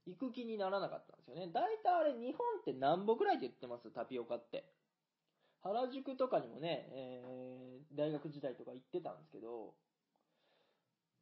[0.07, 1.51] 行く気にならなかったんですよね。
[1.53, 3.91] 大体あれ日本って何歩ぐらいで言ってます？
[3.91, 4.63] タピオカって。
[5.61, 9.75] 原宿とかにもね、えー、大学時代とか行ってたんですけど、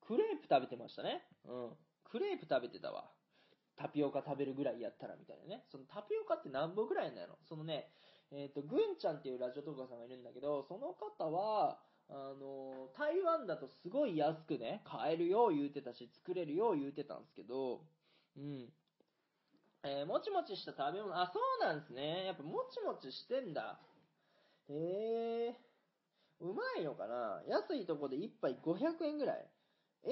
[0.06, 1.26] クレープ食べてましたね。
[1.44, 1.70] うん。
[2.06, 3.10] クレープ食べてたわ。
[3.76, 5.66] タピオカ食べるぐらいやったらみたいなね。
[5.72, 7.90] そのタピオカって何本ぐらいなのそのね、
[8.32, 17.82] えっ、ー、と、ぐんちゃんっていうラジオトーカーさんがいるんだけど、その方は、あの、台湾だとすごい安くね、買えるよう言うてたし、作れるよう言うてたんですけど、
[18.36, 18.74] うん。
[19.84, 22.26] えー、もちもちした食べ物、あ、そうなんですね。
[22.26, 23.80] やっぱもちもちしてんだ。
[24.68, 29.50] へえー、うまいのかな安いとこで1杯500円ぐらい
[30.06, 30.10] え？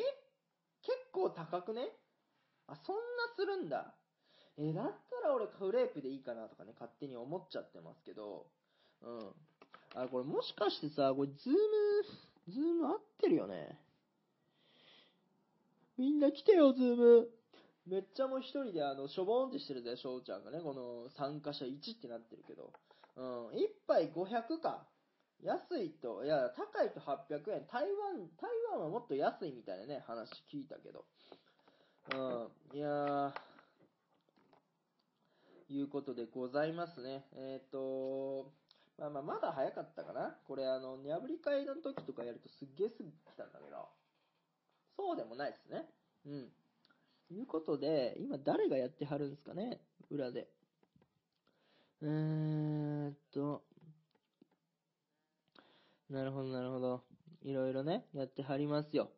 [0.81, 1.89] 結構高くね？
[2.67, 3.01] あ、そんな
[3.35, 3.95] するんだ。
[4.57, 4.85] えだっ
[5.21, 8.47] たら俺クレープでいいかなとかね、勝手に思っちゃってますけど、
[9.01, 9.46] うん。
[10.03, 13.79] あ、これもしかしてさ、これズーム、ズーム合ってるよね？
[15.97, 17.29] みんな来てよ、ズーム。
[17.87, 20.59] めっちゃもう一人であの、しょぼーんってしてるぜ、翔ちゃんがね。
[20.59, 22.71] この参加者1ってなってるけど。
[23.15, 24.85] うん、1杯500か。
[25.41, 27.65] 安いと、いや、高いと800円。
[27.67, 31.05] 台湾、台湾はもっと安いみたいなね、話聞いたけど。
[32.13, 33.33] うん、いやー、
[35.69, 37.25] いうことでございますね。
[37.33, 38.51] えっ、ー、と、
[38.97, 40.35] まあまあ、まだ早かったかな。
[40.47, 43.89] これあの、にゃぶり会の時とかやるとすっげえすぐ来たんだけど、
[44.95, 45.85] そうでもないですね。
[46.25, 46.51] うん。
[47.29, 49.81] いうことで、今誰がやってはるんですかね？
[50.09, 50.49] 裏で。
[52.01, 53.63] えーっと、
[56.09, 57.03] なるほど、なるほど。
[57.43, 59.11] いろいろね、やってはりますよ。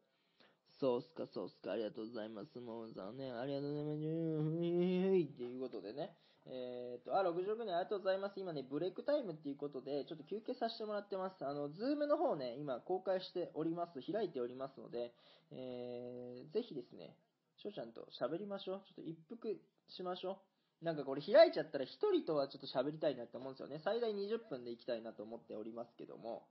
[0.79, 2.59] そうっすか、そうっすか、ありがとうございます。
[2.59, 3.99] もうさんね、ありがとうございます。
[3.99, 6.15] ふいふいっていうことでね。
[6.45, 8.39] えー、っと、あ、66年ありがとうございます。
[8.39, 11.45] 今ね、ブレイクタイムっていうことで、ちょっと休憩させてもらってます。
[11.45, 13.99] あの、ズームの方ね、今公開しております。
[14.11, 15.13] 開いておりますので、
[15.51, 17.15] えー、ぜひですね、
[17.57, 18.81] 翔ちゃんと喋りましょう。
[18.87, 20.41] ちょっと一服しましょ
[20.81, 20.85] う。
[20.85, 23.79] なんかこれ開いちゃったら一人とはちょっと喋りたいなって思うんですよね。
[23.83, 26.47] 最大20分で行きたいなと思っておりますけども。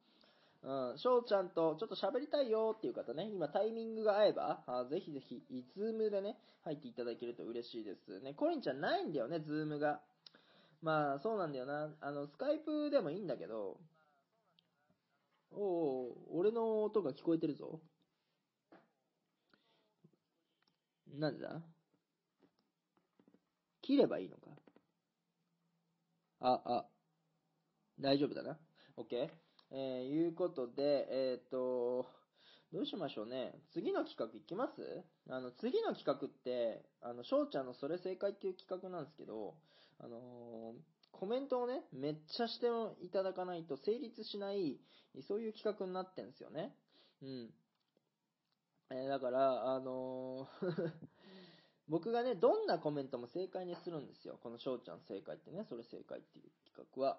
[0.61, 5.41] うん、翔ちゃんとちょっと喋りたいよっていう方ね、今タイミングが合えば、あぜひぜひ、
[5.77, 8.35] ズームでね、入っていただけると嬉しいですね。
[8.35, 10.01] コリンちゃんないんだよね、ズームが。
[10.83, 11.95] まあ、そうなんだよな。
[12.01, 13.79] あの、スカイプでもいいんだけど、
[15.53, 17.81] おお俺の音が聞こえてるぞ。
[21.15, 21.63] なんでだ？
[23.81, 24.51] 切ればいいのか。
[26.41, 26.87] あ、あ、
[27.99, 28.59] 大丈夫だな。
[28.97, 29.31] OK?
[29.71, 32.07] えー、いうことで、えっ、と、
[32.73, 33.55] どうしましょうね。
[33.73, 35.05] 次の企画いきます？
[35.31, 39.55] あの、次の企画って、あの、翔ちゃんのそれ正解っていう企画なんですけど、
[39.99, 40.75] あのー、
[41.13, 42.67] コメントをね、めっちゃして
[43.03, 44.79] いただかないと成立しない、
[45.27, 46.75] そういう企画になってんですよね。
[47.23, 47.51] うん。
[48.91, 50.93] えー、だから、あのー
[51.89, 54.39] 僕がね、どんなコメントも正解にするんですよ。
[54.43, 57.19] この翔ちゃん正解ってね、それ正解っていう企画は。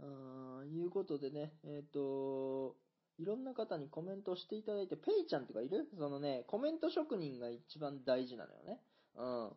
[0.00, 2.76] うーん、いうことでね、えっ、ー、と、
[3.18, 5.88] いろんな方にコメントしていただいて、ペイちゃんとかいる？
[5.96, 8.80] そのね、コメント職人が一番大事なのよね。
[9.16, 9.50] うん。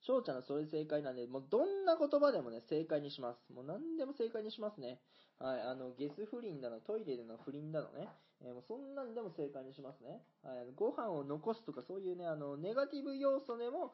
[0.00, 3.52] 翔ちゃんのそれ正解なんで、もうどんな言葉でもね、正解にします。
[3.52, 5.00] もう何でも正解にしますね。
[5.38, 8.08] はい、あの、ゲス不倫だの、トイレでの不倫だのね。
[8.40, 10.20] えーもうそんなんでも正解にしますね。
[10.42, 13.92] はい、ご飯を残すとかそういうね、あの、ネガティブ要素でも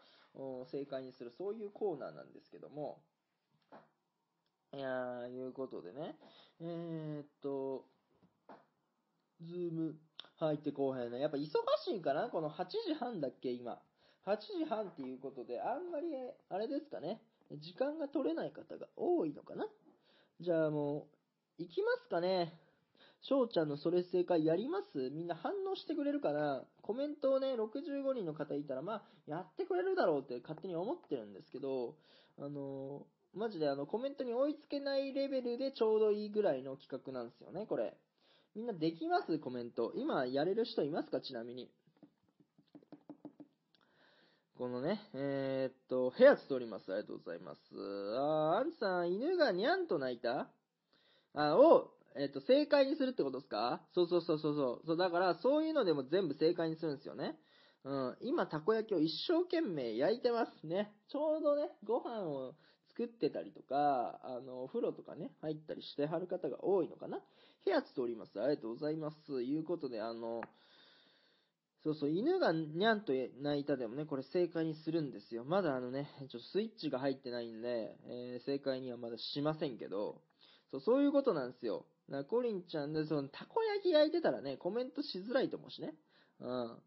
[0.65, 3.03] 正解にする、そういうコーナーなんですけども。
[4.77, 6.17] いやー、いうことでね。
[6.61, 7.87] えー、っと、
[9.41, 9.95] ズーム
[10.37, 11.21] 入ってこうへんね。
[11.21, 12.29] やっぱ忙しいかな？
[12.29, 13.81] この8時半だっけ、今。
[14.27, 16.07] 8時半っていうことで、あんまり、
[16.51, 17.23] あれですかね。
[17.63, 19.67] 時間が取れない方が多いのかな？
[20.41, 21.07] じゃあも
[21.59, 22.53] う、行きますかね。
[23.23, 25.11] 翔ちゃんのそれ正解やります？
[25.11, 26.63] みんな反応してくれるかな？
[26.83, 31.97] コメントをね、65人の方いたら、まあ、やってくれるだろうって勝手に思ってるんですけど、
[32.39, 37.97] あのマジであの、コメントに追いつけないレベルでちょうどいいぐらいの企画なんですよね、これ。
[38.57, 39.39] みんなできます？
[39.39, 39.93] コメント。
[39.95, 41.21] 今やれる人いますか？
[41.21, 41.71] ちなみに。
[44.57, 46.93] このね、えー、っと、部屋つとります。
[46.93, 47.61] ありがとうございます。
[48.17, 50.49] あー、アンチさん、犬がにゃんと鳴いた？
[51.35, 53.83] あ、を、えーっと、正解にするってことですか？
[53.95, 54.87] そうそうそうそうそう。
[54.87, 57.39] そう、だから、そういうのでも全部正解にするんですよね。
[57.85, 58.17] うん。
[58.23, 60.93] 今、たこ焼きを一生懸命焼いてますね。
[61.09, 62.55] ちょうどね、ご飯を
[62.99, 67.21] 作ってたりとか、あの、お風呂とかね、入ったりしてはる方が多いのかな。
[67.65, 68.41] 部屋つとります。
[68.41, 69.43] ありがとうございます。
[69.43, 70.41] いうことで、あの、
[71.85, 75.45] そうそう、犬がにゃんと鳴いたでもね、これ正解にするんですよ。
[75.45, 80.21] まだあのね、ちょっとスイッチが入ってないんで、えー正解にはまだしませんけど、
[80.73, 81.87] そう、そういうことなんですよ。
[82.09, 85.95] な、コリンちゃんで、その、たこ焼き焼いてたらね、コメントしづらいと思うしね。
[86.41, 86.79] うん。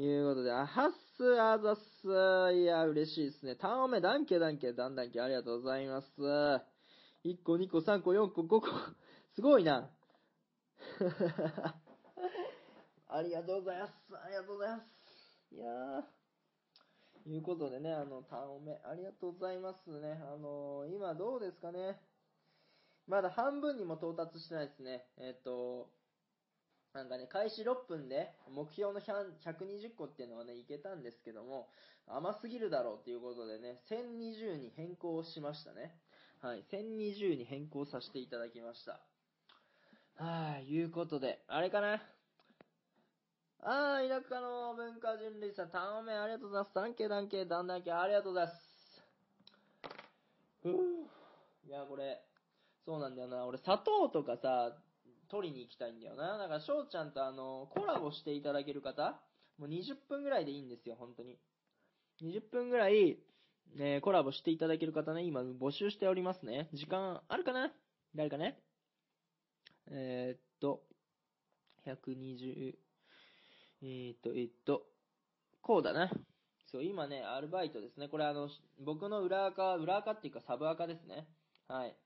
[0.00, 2.08] いうことで、あ、ハッス、あざっす。
[2.54, 3.56] いや、嬉しいですね。
[3.56, 6.20] タオメ、ダンケ、ダンケ、ダンダンケ、ありがとうございます。
[6.20, 6.62] 1
[7.42, 8.66] 個、2個、3個、4個、5個。
[9.34, 9.90] すごいな。
[13.08, 13.92] ありがとうございます。
[14.22, 14.92] ありがとうございます。
[15.52, 16.04] いやー。
[17.32, 20.20] いうことでね、あの、タオメ、ありがとうございますね。
[20.22, 21.98] あのー今どうですかね。
[23.08, 25.06] まだ半分にも到達してないですね。
[25.16, 25.88] えっ、と、
[26.96, 31.68] なんかね、開始6分で目標の120個っていうのはね、いけたんですけども、
[32.08, 35.94] 甘すぎるだろうっていうことでね、1020に変更しましたね。
[36.40, 38.98] はい、1020に変更させていただきました。
[40.16, 42.02] はい、いうことで、あれかな？
[43.60, 46.74] あー、田舎の文化人類さん、頼め、ありがとうございます。
[46.74, 49.04] ダンケ、ダンケ、ダンダンケ、ありがとうございます。
[50.62, 50.72] ふぅ。
[51.66, 52.22] いや、これ、
[52.86, 53.44] そうなんだよな。
[53.44, 54.72] 俺、砂糖とかさ、
[55.30, 56.38] 取りに行きたいんだよな。
[56.38, 59.20] だから、翔ちゃんとあの、コラボしていただける方、
[59.58, 61.38] もう20分ぐらいでいいんですよ、本当に。
[62.22, 63.18] 20分ぐらい、
[63.74, 66.68] ね、コラボしていただける方ね、今募集しておりますね。
[66.72, 67.72] 時間あるかな？
[68.14, 68.58] 誰かね？
[69.88, 70.82] えー、っと、
[71.86, 72.74] 120、
[73.82, 74.82] えー、っと、えっと、
[75.62, 76.10] こうだな。
[76.70, 78.08] そう、今ね、アルバイトですね。
[78.08, 78.48] これあの、
[78.84, 81.28] 僕の裏垢、裏垢っていうかサブ垢ですね。
[81.68, 81.96] はい。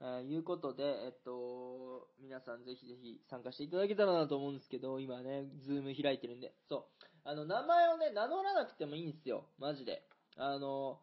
[0.00, 6.52] あいうことで、えっと、皆さんぜひぜひ参加していただけたらなと思うんですけど、今ね、ズーム開いてるんで。
[6.68, 7.04] そう。
[7.24, 9.46] あの、名前をね、名乗らなくてもいいんですよ。
[9.58, 10.02] マジで。
[10.36, 11.00] あの、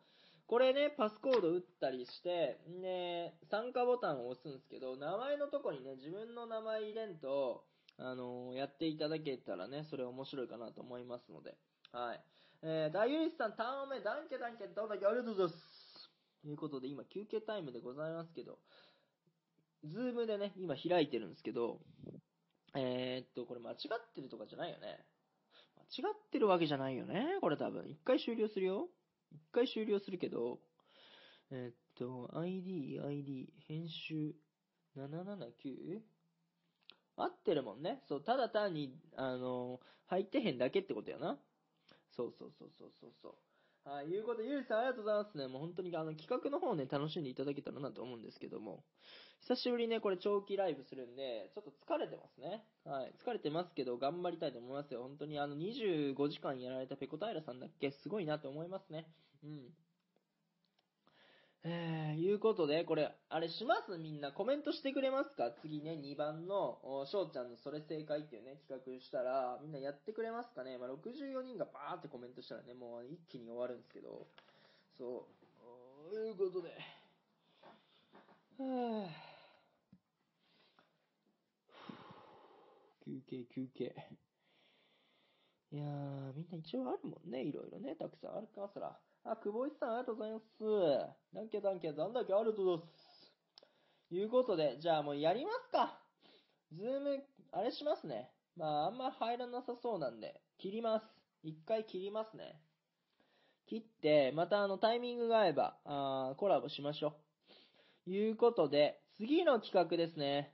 [0.47, 7.65] これね、パスコード打ったりして、で、参加ボタンを押すんですけど、名前のとこにね、自分の名前入れんと、
[7.97, 11.55] あのやっていただけたらね、それ面白いかなと思いますので。
[11.91, 12.21] はい。
[12.63, 15.72] えー、大ユリスさん、たんおめ、danke danke、どうだけありがとうございます。
[16.43, 18.59] ということで、今、休憩タイムでございますけど、
[19.85, 21.79] ズームでね、今開いてるんですけど、
[22.75, 24.99] えー、っと、これ間違ってるとかじゃないよね。
[25.77, 27.37] 間違ってるわけじゃないよね。
[27.39, 27.89] これ多分。
[27.89, 28.89] 一回終了するよ。
[29.31, 30.59] 一回終了するけど、
[31.49, 34.35] えーっと、ID、ID、編集、
[34.97, 36.01] 779?
[37.15, 38.01] 合ってるもんね。
[38.09, 41.37] そう、ただ単に、あの入ってへんだけってことやな。
[42.15, 43.52] そうそうそうそうそうそう。
[43.85, 45.47] はい、いうことで、ゆうじさんありがとうございますね。
[45.47, 48.85] もう本当にあの企画の方ね、楽しんでいただけたらなと思うんですけども。
[49.41, 52.63] 久しぶりね、これ長期ライブするんで、ちょっと疲れてますね。
[52.85, 53.13] はい。
[53.19, 55.01] 疲れてますけど、頑張りたいと思いますよ。
[55.01, 57.91] 本当にあの、25時間やられたペコタイラさんだっけ？
[57.91, 59.05] すごいなと思いますね。
[59.43, 59.75] うん。
[61.65, 63.97] えー、いうことで、これ、あれします？
[63.97, 65.51] みんなコメントしてくれますか？
[65.61, 70.77] 次ね、2番の、おしょうちゃんのそれ正解っていうね、企画したら、みんなやってくれますかね？
[70.77, 74.27] まあ、64人がバーってコメントしたらね、もう一気に終わるんですけど、
[74.97, 75.25] そ
[76.09, 76.69] う、ということで、
[78.59, 79.07] は ぁ
[83.05, 83.95] 休憩休憩。
[85.71, 88.99] いやー、みんな一応あるもんね、いろいろね、たくさんあるからさら。
[89.25, 90.45] あ、久保井さん、ありがとうございます。
[91.33, 94.15] ダンケダンケ、ダンだけありがとうございます。
[94.15, 95.97] いうことで、じゃあもうやりますか。
[96.73, 98.29] ズームあれしますね。
[98.57, 101.05] まあ、あんま入らなさそうなんで、切ります。
[101.41, 102.59] 一回切りますね。
[103.67, 107.15] 切って、またあの、タイミングが合えば、あコラボしましょ
[108.05, 108.11] う。
[108.11, 110.53] いうことで、次の企画ですね。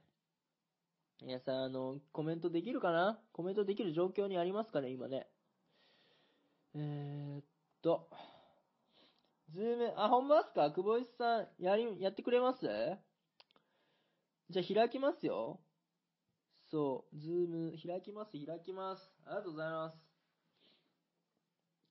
[1.22, 3.20] 皆さん、あの、コメントできるかな？
[3.34, 5.28] コメントできる状況にありますかね、今ね。
[6.76, 7.44] えー、っ
[7.82, 8.08] と、
[9.52, 10.72] ズーム、あ、ほんまっすか？
[10.72, 12.68] 久保井さん、やり、やってくれます？
[14.50, 15.60] じゃあ開きますよ。
[16.72, 19.12] そう、ズーム、開きます、開きます。
[19.26, 19.98] ありがとうございます。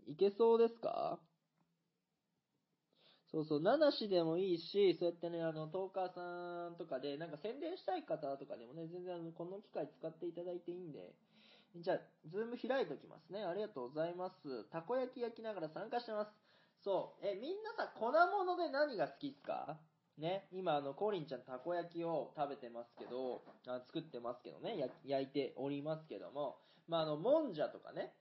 [0.07, 1.21] いけそうですか？
[3.31, 11.13] そうそう、名無しでもいいし、そうやってね、あの、トーカーさんとかで、なんか宣伝したい方とかでもね、全然あの、この機会使っていただいていいんで、
[11.77, 13.45] じゃあ、ズーム開いておきますね。
[13.45, 14.65] ありがとうございます。
[14.71, 16.48] たこ焼き焼きながら参加してます。
[16.85, 19.79] そう、え、みんなさ、粉物で何が好きっすか？
[20.17, 26.59] ね、今、あの、コリンちゃんたこ焼きを食べてますけど、あ作ってますけどね、焼いておりますけども、
[26.89, 28.15] まあ、あの、もんじゃとかね、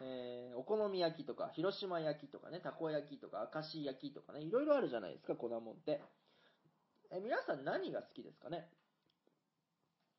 [0.00, 6.00] えー、お好み焼きとか、広島焼きとかね、たこ焼きとか、明石焼きとかね、いろいろあるじゃないですか、粉もんって。
[7.10, 8.68] え、皆さん何が好きですかね？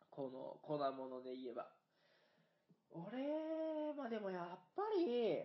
[0.10, 1.68] この粉物で言えば。
[2.92, 5.42] 俺、まあでもやっぱり、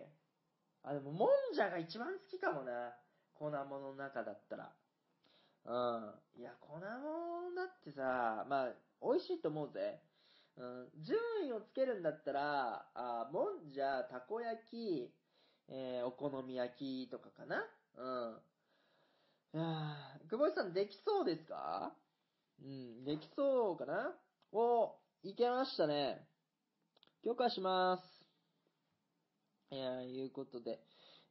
[0.83, 2.95] あ、でももんじゃが一番好きかもな。
[3.33, 4.73] 粉物の中だったら。
[5.65, 6.41] うん。
[6.41, 6.81] いや、粉物
[7.55, 10.01] だってさ、まあ、美味しいと思うぜ。
[10.57, 15.13] うん、順位をつけるんだったら、あもんじゃ、たこ焼き、
[15.69, 17.63] えーお好み焼きとかかな
[17.97, 18.01] う
[18.33, 18.41] ん。
[19.53, 21.93] いやー久保井さんできそうですか？
[22.63, 24.15] うん、できそうかな
[24.51, 26.27] お、いけましたね。
[27.23, 28.16] 許可します。
[29.69, 30.79] いやー、いうことで、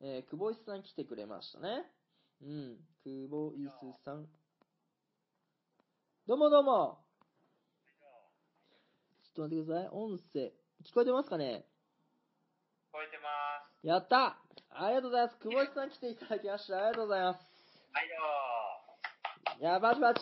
[0.03, 1.84] えー、久保井さん来てくれましたね。
[2.43, 3.66] うん、久保井
[4.05, 4.26] さん。
[6.26, 6.99] どうもどうも。
[9.34, 9.89] ちょっと待ってください。
[9.91, 10.53] 音声、
[10.84, 11.64] 聞こえてますかね？
[12.91, 13.28] 聞こえてま
[13.80, 13.87] す。
[13.87, 14.37] やった
[14.68, 15.39] ありがとうございます。
[15.41, 16.76] 久保井さん来ていただきました。
[16.76, 17.41] ありがとうございます。
[17.93, 18.09] はい
[19.59, 20.20] どいや、バチバチ。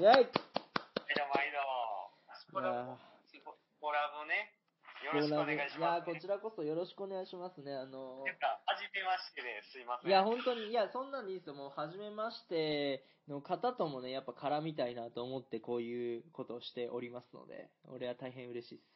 [0.00, 0.08] イう。
[0.08, 2.32] はいどうも、はいどうも。
[2.32, 3.36] スポいやラボ、ス
[3.78, 4.61] ポラボね。
[5.04, 7.74] よろしくお願いしいやます、こちらこそよろしくお願いしますね。
[7.74, 10.10] あのてか、はじめましてですいません。
[10.10, 11.54] いや、本当に、いや、そんなんでいいですよ。
[11.54, 18.92] もう、初めましての方ともね、やっぱ絡みたいなと思って、こういうことをしておりますので、俺は大変嬉しいです。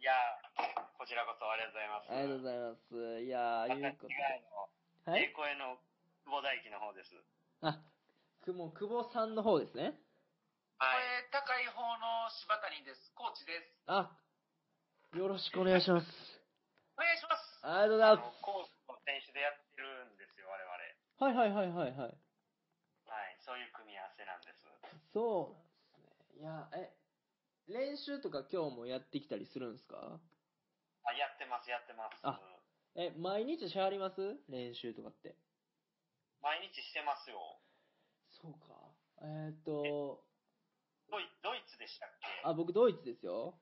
[0.00, 0.12] いや、
[0.98, 2.10] こちらこそありがとうございます。
[2.10, 3.22] ありがとうございます。
[3.24, 4.12] いやー、いうこと
[5.10, 5.78] はい栄光への
[6.26, 7.14] 久保大輝の方です。
[7.62, 7.78] あ、
[8.42, 9.94] く久保さんの方ですね。
[10.78, 11.30] はい。
[11.30, 13.12] 声高い方の柴谷です。
[13.14, 13.70] コーチです。
[13.86, 14.10] あ、
[15.14, 16.06] よろしくお願いします。
[16.98, 17.60] お願いします。
[17.62, 20.66] ありがとうございまあの、コースの選手でやってるんですよ、我々。
[20.74, 21.22] す。
[21.22, 22.10] はいはいはいはいはい。
[22.10, 23.38] はい。
[23.46, 24.66] そういう組み合わせなんです。
[25.14, 26.42] そうなんですね。
[26.42, 26.90] いや、え、
[27.70, 30.20] 練習とか今日もやってきたりするんですか？
[31.06, 32.18] あ、やってます、やってます。
[32.26, 32.40] あ
[32.96, 34.36] え、毎日しはります？
[34.50, 35.36] 練習とかって。
[36.42, 37.40] 毎日してますよ。
[38.42, 38.92] そうか。
[39.22, 40.20] えーっと、
[41.08, 42.26] ドイドイツでしたっけ？
[42.44, 43.56] あ、僕ドイツですよ。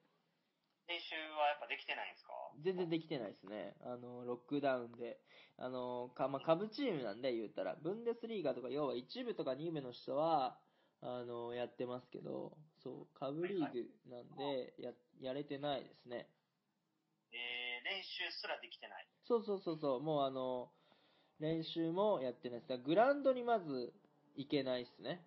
[0.86, 2.32] 練習はやっぱできてないんですか？
[2.62, 3.74] 全然できてないですね。
[3.80, 5.18] あの、ロックダウンで。
[5.56, 10.58] あの、か、まあ、下部チームなんで言ったら、ブンデスリーガとか、要は1部とか2部の人は、
[11.00, 16.28] あの、やってますけど、そう、下部リーグなんで、や、やれてないですね。
[17.32, 19.06] えー、練習すらできてない。
[19.24, 20.70] そうそうそうそう、もうあの、
[21.40, 22.68] 練習もやってないです。
[22.68, 23.92] だからグラウンドにまず
[24.36, 25.24] 行けないですね。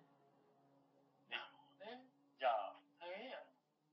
[1.80, 2.04] ね、
[2.38, 3.38] じゃあ、大変や。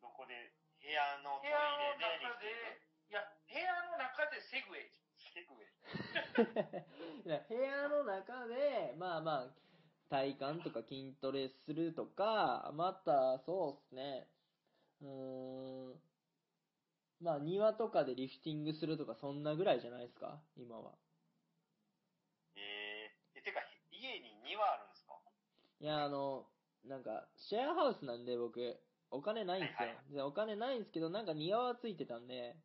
[0.01, 0.51] どこで、
[0.85, 2.77] 部屋のトイレで中で、
[3.09, 4.89] いや、部屋の中でセグウェイ。
[5.17, 5.73] セグウェイ。
[7.25, 9.53] いや部屋の中で、まあまあ、
[10.09, 14.27] 体幹とか筋トレするとか、また、そうっすね。
[15.01, 16.01] うーん。
[17.19, 20.91] まあ、庭とかでリフティングするとか、そんなぐらいじゃないですか、今は。
[22.55, 23.61] えー、え、てか、
[23.91, 25.17] 家に庭あるんですか？
[25.79, 26.45] いや、あの、
[26.85, 28.79] なんか、シェアハウスなんで僕、
[29.15, 30.03] お金ないんですよはいは。
[30.11, 32.55] でお金ないんですけど、なんか庭はついてたんで、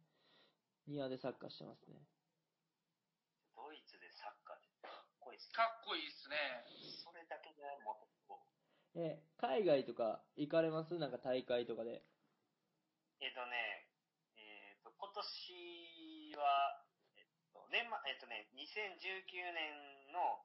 [0.87, 2.03] 庭でサッカーしてますね。
[3.55, 5.55] ドイツでサッカーってかっこいいっすね。
[5.55, 6.37] かっこいいっすね。
[7.07, 10.99] それだけでもう、え、海外とか行かれます？
[10.99, 12.03] なんか大会とかで。
[13.21, 13.87] えっ、とね、
[14.35, 16.83] えっ、と、今年は、
[17.15, 20.43] えっ、と、年末、えっ、とね、2019年の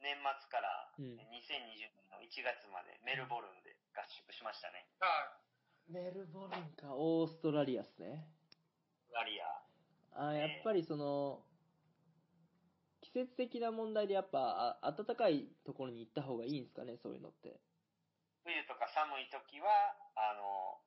[0.00, 4.88] 年末から、うん2020年の1月までメルボルンで合宿しましたね。
[4.98, 5.36] は
[5.88, 8.26] メルボルンか、オーストラリアっすね。
[9.12, 9.62] ガリア。
[10.12, 11.44] あやっぱりその、
[13.00, 17.60] 季節的な問題でやっぱ、あ暖かいところに行った方がいいんですかね、そういうのって。
[18.44, 19.68] 冬とか寒い時は、
[20.16, 20.80] あの、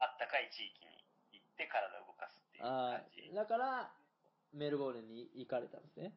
[0.00, 3.34] あったかい地域に行って体を動かすっていうあ感じあ、。
[3.34, 3.92] だから、
[4.52, 6.14] メルボルンに行かれたんですね。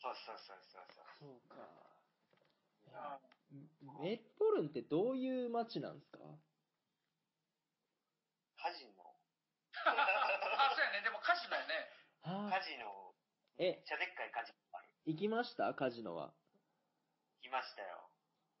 [0.00, 1.40] そうそうそうそうそう。
[1.48, 1.56] か。
[3.52, 3.68] うん
[4.02, 6.18] メルボルンってどういう街なんですか？
[8.56, 9.04] カジノ。
[9.84, 11.02] あ、そうやね。
[11.04, 11.88] でもカジノやね。
[12.22, 13.14] はカジノ、
[13.58, 14.88] えめっ、ちゃでっかいカジノある。
[15.04, 15.74] 行きました？
[15.74, 16.32] カジノは。
[17.42, 18.08] 来ましたよ。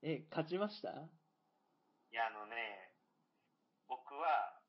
[0.02, 0.90] え、勝ちました？
[0.90, 2.92] いや、あのね、
[3.86, 4.60] 僕は、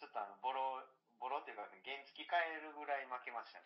[0.00, 0.82] ちょっとあの、ボロ、
[1.20, 3.64] ボロっていうか、ね、原付変えるぐらい負けましたね。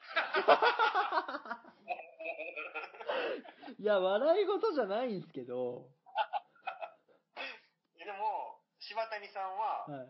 [3.79, 5.89] いや、笑い事じゃないんですけど、
[7.97, 10.09] でも、柴谷さんははい。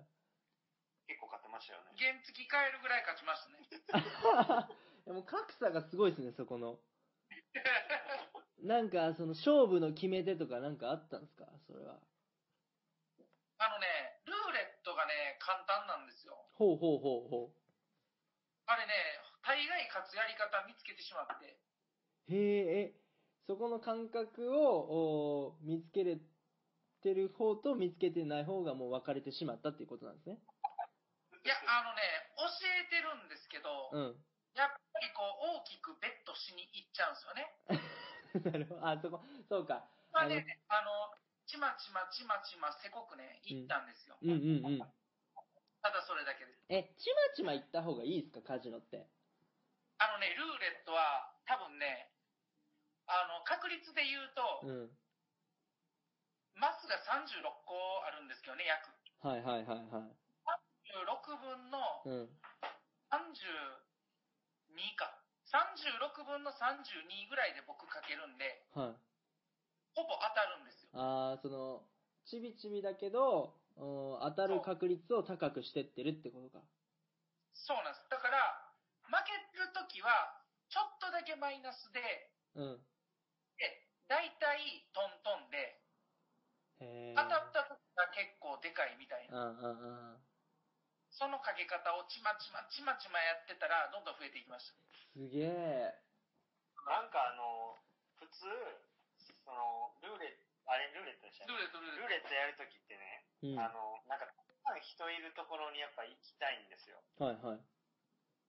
[1.06, 1.92] 結構勝ってましたよね。
[1.98, 3.68] 原付変えるぐらい勝ちましたね。
[5.04, 6.80] でも格差がすごいですね、そこの。
[8.62, 11.44] なんか、その勝負の決め手とかなんかあったんですか？
[11.66, 12.00] それは。
[13.58, 14.13] あのね、
[14.84, 16.36] トがね、簡単なんですよ。
[16.54, 17.50] ほうほうほうほ
[18.66, 18.92] あれね、
[19.42, 21.58] 大概勝つやり方見つけてしまって。
[22.28, 22.32] う。
[22.32, 23.00] へえ、え、
[23.46, 26.20] そこの感覚をお見つけれ
[27.02, 30.38] てる方と見つけてない方がもう分かれてしまったっていうことなんですね。
[31.44, 32.00] いや、あのね、
[32.40, 34.16] 教えてるんですけど、うん。
[34.56, 37.52] やっぱりこう、大きくベットしに行っちゃうんですよね。
[38.48, 38.86] なるほど。
[38.88, 39.84] あ、そこ、そうか。
[40.12, 41.12] まあね、あの、
[41.46, 44.16] ちまちまちまちませこくね、行ったんですよ。
[44.22, 44.78] うんうんうん。
[45.82, 46.64] ただそれだけです。
[46.68, 48.40] え、ちまちま行った方がいいですか？
[48.56, 49.06] カジノって。
[49.98, 52.10] あのね、ルーレットは多分ね、
[53.06, 54.98] あの、確率で言うと、うん。
[56.56, 57.76] マスが36個
[58.06, 58.88] あるんですけどね、約。
[59.20, 60.16] はいはいはいはい。
[60.88, 62.40] 36分のうん。
[63.12, 65.20] 32か。
[65.52, 68.96] 36分の32ぐらいで僕かけるんで、はい。
[69.94, 70.90] ほぼ当たるんですよ。
[70.92, 71.82] あー、その、
[72.24, 76.62] ちびちびだけど、うん当たる確率を高くしてってるってことか。
[77.54, 78.08] そうなんです。
[78.10, 78.38] だから、
[79.02, 80.10] 負けるときは、
[80.68, 82.00] ちょっとだけマイナスで、
[82.54, 82.86] うん。
[83.58, 83.66] で、
[84.08, 85.82] 大体トントンで、
[86.80, 87.16] へー。
[87.16, 89.50] 当たったときが結構でかいみたいな。
[89.50, 90.18] うんうんうん。
[91.10, 94.74] そのかけ方をちまちまちまちまやってたら、どんどん増えていきました。
[95.14, 95.94] すげえ。
[96.86, 97.78] なんかあの、
[98.16, 98.46] 普通、
[99.44, 103.60] その、ルーレット、あれルーレットでしたっけルーレット、ルールレッーレットやるときってね、うん。
[103.60, 107.04] はあの、なんか、たくさん人いるところにやっぱ行きたいんですよ。
[107.20, 107.60] いはい。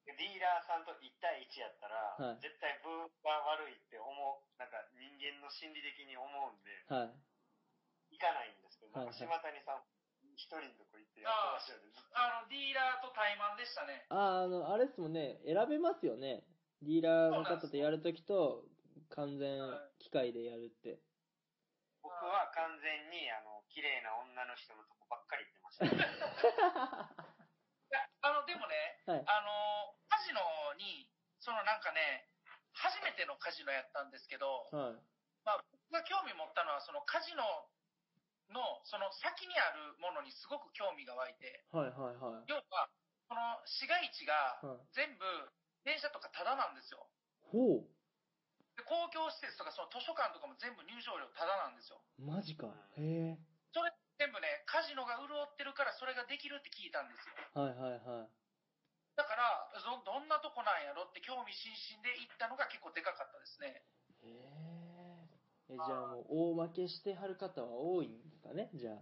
[0.05, 7.17] でディーラーさんと1対1やったら、はい絶対ブーが悪いって思う、なんか人間の心理的に思うんで、はい。
[8.13, 9.81] 行かないんですけど、はいなんか柴谷さん、
[10.37, 12.13] 一人のとこ行ってやってましたよね、ずっと。
[12.13, 14.05] あの、ディーラーと対マンでしたね。
[14.13, 16.45] あー、あの、あれっすもんね、選べますよね。
[16.85, 18.61] ディーラーの方とやるときと、
[19.15, 19.59] 完全
[19.99, 20.99] 機械でやるって。
[22.01, 25.85] 僕は完全に、あの、綺麗な女の人のとこばっかり行ってました。
[27.89, 29.23] いや、あの、でもね、はい。
[29.25, 30.39] あの、カジノ
[30.77, 32.29] に、そのなんかね、
[32.73, 35.01] 初めてのカジノやったんですけど、はい。
[35.43, 37.43] まあ、僕が興味持ったのは、そのカジノ
[38.49, 42.43] の、その先にあるものにすごく興味が湧いて、はいはいはい。
[42.47, 42.89] 要は、
[43.27, 45.25] この市街地がはい全部、
[45.83, 47.09] 電車とかタダなんですよ。
[47.41, 47.94] ほう。
[48.75, 51.99] で公共施設とかその図書館とかも全部入場料タダなんですよ。
[52.19, 52.71] マジか。
[52.99, 53.39] へえ。
[53.71, 57.35] それ全部ね、カジノが潤ってるからそれができるって聞いたんですよ。
[57.55, 58.31] はいはいはい。
[59.15, 63.83] だから、どどんなとこなんやろって興味津々で行ったのが結構でかかったですね。
[64.23, 64.31] へ
[65.71, 65.75] え。
[65.75, 69.01] え、じゃあもう大負けしてはる方は多いんですかねじゃあ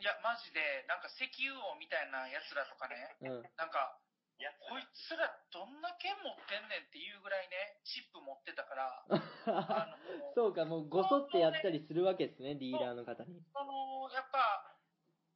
[0.00, 3.30] いや、マジで、なんか石油王みたいなやつらとかね、あ。
[3.30, 3.46] うん。
[3.54, 3.94] なんか、
[4.42, 9.06] やこいつらどんな剣持ってんねんっていうぐらいね、チップ持ってたから、
[9.46, 9.96] あの、
[10.34, 13.40] そうか、もうごそってやったりするわけですね、ディーラーの方に。
[13.54, 14.76] その、やっぱ、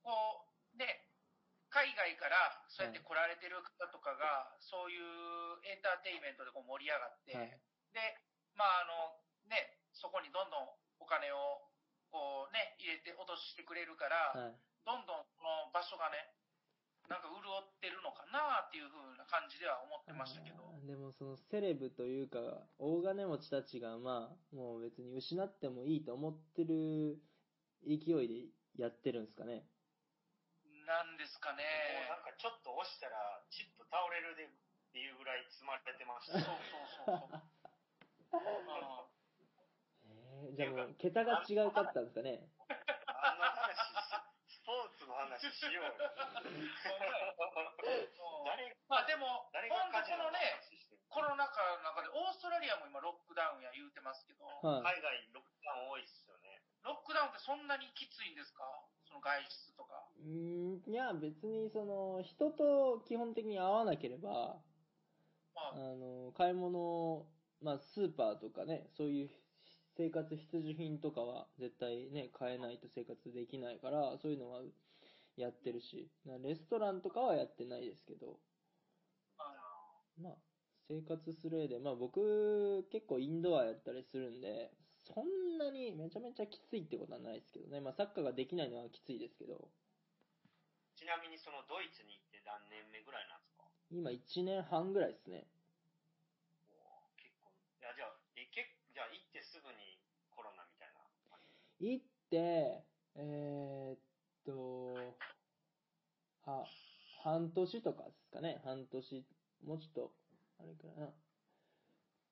[0.03, 1.07] こう、ね、
[1.71, 2.37] 海外から
[2.69, 7.61] そうやって来られてる方とかが、そういうエンターテインメントでこう盛り上がって、はい
[7.97, 8.01] で、
[8.53, 9.17] まああの、
[9.49, 10.69] ね、そこにどんどん
[11.01, 11.65] お金を、
[12.13, 14.57] こうね、入れて落としてくれるから、はい。
[14.85, 16.21] どんどんこの場所がね、
[17.09, 20.67] なんか潤ってるのかなっていう風な感じでは思ってましたけど。
[20.87, 27.19] でもそのセレブというか、大金持ちたちがまあ、もう別に失ってもいいと思ってる
[27.87, 28.29] 勢い
[28.77, 29.67] でやってるんですかね。
[30.87, 31.63] なんですかね。
[32.07, 34.49] もうなんかちょっと押したら、チップ倒れるでっ
[34.93, 36.47] ていうぐらい積まれてましそうた。
[36.47, 36.59] そう
[37.07, 37.43] そうそう。
[38.39, 38.43] う
[39.11, 39.17] ん
[40.47, 42.47] えー、じゃあもう桁が違うかったんですかね。
[43.07, 43.75] あんな話、
[44.47, 45.93] スポーツの話しよう
[48.89, 50.39] まあでも、誰ほんとがカジノのこの？
[50.39, 50.41] ね、
[51.11, 54.97] コロナ禍の中で、オーストラリアも今ロックダウンや言うてますけど、はい。
[54.97, 56.63] 海外ロックダウン多いっすよね。
[56.83, 58.65] ロックダウンってそんなにきついんですか？
[59.05, 60.09] その外出とか。
[60.19, 64.63] うーんいや、別にその、人と基本的に会わなければ、
[65.55, 67.27] あまあ、の、買い物、
[67.61, 69.31] まあ、スーパーとかね、そういう
[69.97, 74.63] 生活必需品とかは絶対ね、買えないと生活できないから、そういうのは
[75.37, 78.41] やってるし、なレストランとかはやってないですけど、
[79.39, 80.37] あまあ、
[80.89, 84.71] 生活する上で、まあ僕、結構インドアやったりするんで、
[85.05, 87.81] そんなにめちゃめちゃきついってことはないですけどね。
[87.81, 89.71] まあサッカーができないのはきついですけど、
[90.97, 93.71] ちなみにそのドイツに行って何年目ぐらいなんですか？
[93.91, 95.47] 今1年半ぐらいですね。
[96.71, 97.51] おー結構。
[97.81, 99.99] いや、じゃあ、え、けじゃあ行ってすぐに
[100.31, 101.01] コロナみたいな。
[101.79, 102.85] 行って、
[103.15, 104.01] えーっ
[104.47, 105.19] と、
[106.47, 106.65] は、
[107.25, 108.61] 半年とかですかね。
[108.65, 109.27] 半年、
[109.65, 110.13] もうちょっと、
[110.61, 111.13] あれくらいな。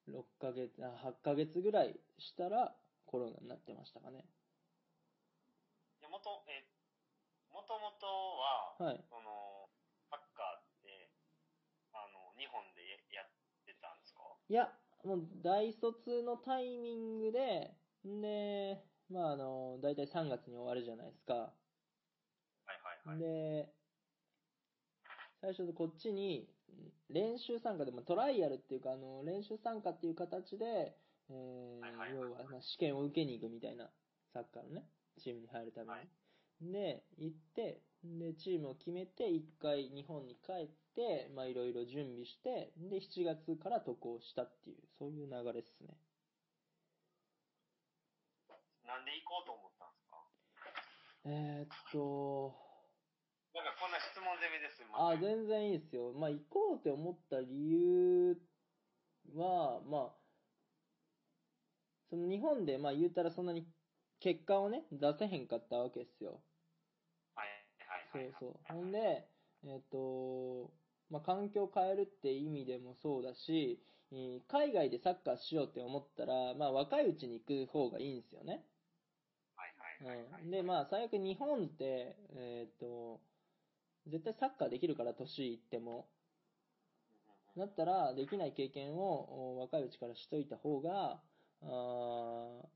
[0.07, 4.25] 6ヶ月、あ、8ヶ月ぐらいしたらコロナになってましたかね。
[6.01, 6.65] でもと、え、
[7.51, 9.05] もともとは、はい。
[9.09, 9.69] その、
[10.11, 11.11] サッカーって、
[11.93, 13.27] あの、日本でやっ
[13.65, 14.21] てたんですか？
[14.49, 14.71] いや、
[15.05, 17.75] もう大卒のタイミングで、
[18.07, 21.55] んで、まああの、だいたい3月に終わるじゃないですか。
[23.07, 23.69] で、
[25.41, 26.49] 最初こっちに
[27.11, 30.97] 練習参加で、まあ、トライアルっていうか、あの、練習参加っていう形で、
[31.31, 33.91] えーはいはいはい要は、まあ、試験を受けに行くみたいな、
[34.33, 34.89] サッカーのね、
[35.23, 35.91] チームに入るために。
[35.93, 36.09] はい
[36.63, 45.99] で、行って、で、チームを決めて、一回日本に帰って、まあ、いろいろ準備して、で、7月から渡航したっていう、そういう流れっすね。
[48.87, 50.17] なんで行こうと思ったんですか？
[51.25, 52.55] えー、っと、
[53.55, 56.13] なんかこんな質問攻めですよ、あ、全然いいですよ。
[56.13, 58.37] まあ、行こうって思った理由
[59.35, 60.25] は、まあ、
[62.11, 63.67] その日本で、まあ言うたらそんなに
[64.21, 66.41] 結果をね、出せへんかったわけですよ。
[67.35, 67.49] はい
[67.79, 68.33] はいはい。
[68.33, 68.75] そうそう。
[68.75, 69.29] ほんで、
[69.65, 70.73] えっ、と、
[71.11, 73.83] まあ環境を変えるって意味でもそうだし、
[74.13, 78.65] えー海外でサッカーしようって思ったら、まあ若いうちに行く方がいいんですよね。
[79.57, 79.75] はい
[80.07, 80.43] はいはいはい。
[80.43, 83.21] うん、で、まあ、最悪日本って、えーっと、
[84.07, 86.07] 絶対サッカーできるから、年いっても。
[87.57, 91.21] だったら、できない経験を若いうちからしといた方が、
[91.63, 91.67] あ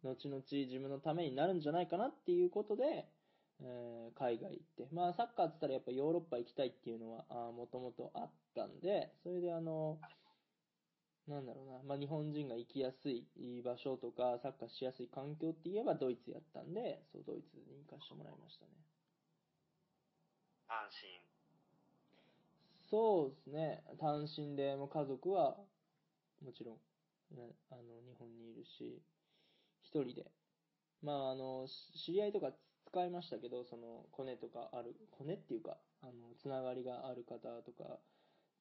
[0.02, 3.06] 後々自分のためになるんじゃないかなっていうことで、
[3.60, 4.88] えー海外行って。
[4.92, 9.98] まあ、サッカーって言ったらやっぱヨーロッパ行きたいっていうのは、もともとあったんで、それであの、
[11.28, 13.26] なんだろうな、まあ、日本人が行きやすい
[13.62, 18.72] 場所とか、サッカーしやすい環境って言えばドイツやったんで、そう、ドイツに行かせてもらいましたね。
[20.68, 21.20] 安心。
[22.80, 25.68] そうですね、単身で、も家族は、
[26.40, 26.74] もちろ
[27.30, 29.04] ん、ねあの、日本にいるし、
[29.82, 30.32] 一人で。
[31.02, 38.02] まあ、あの、知り合いとか使いましたけど、その、コネとかある、コネっていうか、あの、つながりがある方とか、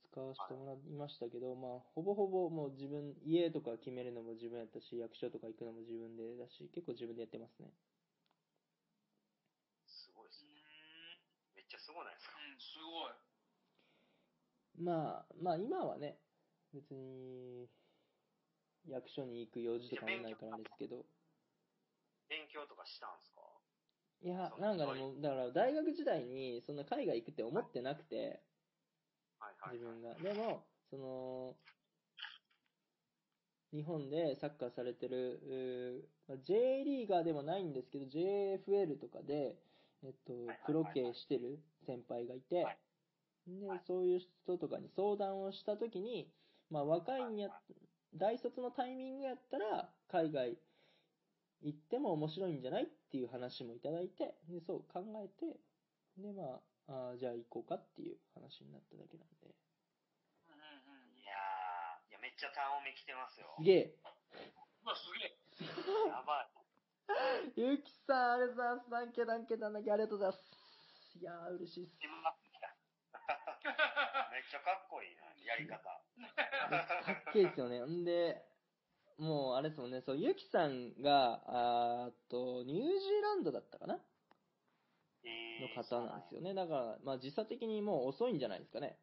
[0.04, 7.74] 使わせてもらいましたけど、まあ、ほぼほぼもう自分、家とか決めるのも自分やったし、役所とか行くのも自分でだし、結構自分でやってますね。
[9.88, 10.62] すごいですうね。
[10.62, 12.36] ん、めっちゃすごないですか？
[12.36, 14.84] うん、すごい。
[14.84, 16.20] まあ、まあ今はね、
[16.74, 17.70] 別に、
[18.90, 21.06] 役所に行く用事とかもないからですけど、
[22.28, 23.42] 勉強とかしたんですか？
[24.22, 25.00] いやなんかね、そうい。
[25.00, 28.44] うもう、だから大学時代に、そんな海外行くって思ってなくて、
[29.40, 29.78] はいはい、はい。
[29.78, 30.14] 自分が。
[30.16, 31.56] でも、その、
[33.72, 39.56] 日本でサッカーされてる、うーまあ J リーガーでもないんですけど、JFL とかで、
[40.04, 40.34] えっと
[40.66, 42.78] プロ系してる先輩がいてはい、
[43.48, 46.30] ではい、そういう人とかに相談をしたときに、
[46.70, 47.50] まあ若いんや、
[48.14, 50.58] 大卒のタイミングやったら、海外
[51.64, 55.58] 行っても面白いんじゃないっていう話もいただいて、で、そう考えて、
[56.18, 59.56] で、まあ、あーじゃあ行こうかっていう話になっただけなんで。
[60.50, 61.20] うんうんうん。
[61.20, 63.48] いやー、いやめっちゃ単音目来てますよ。
[63.58, 63.96] すげえ。
[64.84, 65.38] うわ、すげえ。
[66.08, 66.58] やばい。
[67.56, 68.90] ゆきさん、ありがとうございます。
[68.90, 70.67] ダンケダンケダンケありがとうございます。
[71.20, 71.98] いやー、嬉しいっす。
[74.32, 75.82] めっちゃかっこいいな、やり方。
[75.82, 77.80] かっけえですよね。
[77.86, 78.46] んで、
[79.18, 84.00] もうあれですもんね、そう、ゆきさんが、あーっと、ニュージーランドだったかな？
[85.24, 86.54] えの方なんですよね。
[86.54, 89.00] だから、まあ時差的にもう遅いんじゃないですかね。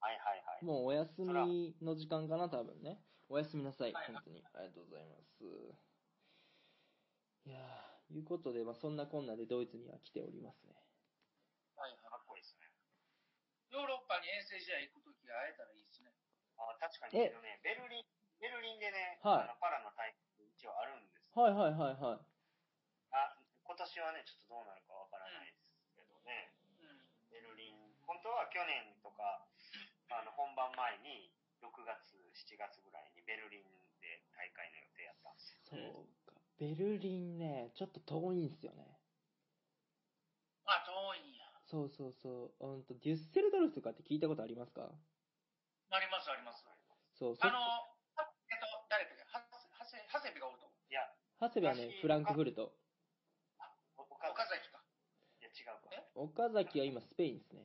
[0.00, 0.64] はいはいはい。
[0.64, 3.00] もうお休みの時間かな、多分ね。
[3.28, 4.44] おやすみなさい、はい本当に。
[4.52, 5.44] ありがとうございます。
[7.44, 10.74] いやー、いうことで、まあそんなこんなでドイツには来ておりますね。
[11.76, 12.66] はいはかっこいいですね。
[12.66, 12.72] い。
[13.72, 16.12] ヨーロッパに遠征試合行くときが会えたらいいですね。
[16.60, 18.04] あ確かに、えけどね、ベルリン、
[18.38, 21.24] ベルリンでね、はいあのパラの大会一応あるんです。
[21.32, 22.20] はいはいはいはい。
[23.16, 23.32] あ、
[23.64, 26.52] 今年はね、ちょっとどうなるかわからないですけどね。
[26.84, 27.08] うん。
[28.04, 29.48] 本当は去年とか、
[30.12, 31.32] あの、本番前に、
[31.64, 33.64] 6月、7月ぐらいにベルリン
[34.04, 36.04] で大会の予定やったんですそよ。
[36.04, 36.36] うか。
[36.58, 39.00] ベルリンね、ちょっと遠いんすよね。
[40.66, 41.41] あ、遠いんや。
[41.72, 42.66] そうそうそう。
[42.68, 44.92] うんと、デュッセルドルフとかって聞いたことありますか？
[45.88, 46.68] あります、あります。
[47.16, 47.88] そう、そあの、は
[48.52, 49.40] えっと、誰だっけ、は
[49.80, 50.72] はせ、長谷部がおるとこ。
[50.90, 51.08] いや、
[51.40, 52.76] 長谷部はね、フランクフルト。
[53.96, 54.84] お岡岡崎か。
[55.40, 55.88] いや、違うか。
[55.96, 56.04] え？
[56.14, 57.64] 岡崎は今スペインですね。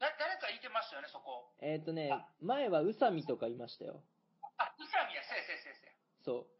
[0.00, 1.54] だ誰かいてましたよね、そこ。
[1.62, 2.10] えっ、とね、
[2.40, 4.02] 前は宇佐美とかいましたよ。
[4.58, 5.92] あ、宇佐美や、せやせやせやせや。
[6.26, 6.59] そはいはいは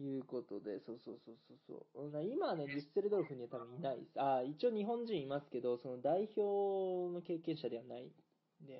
[0.00, 1.58] いうことで、そうそうそうそう
[1.94, 2.32] そううん。
[2.32, 4.20] 今はね、デュッセルドルフには多分いないです。
[4.20, 8.74] あ、一応日本人いますけど、その代表の経験者ではないんで、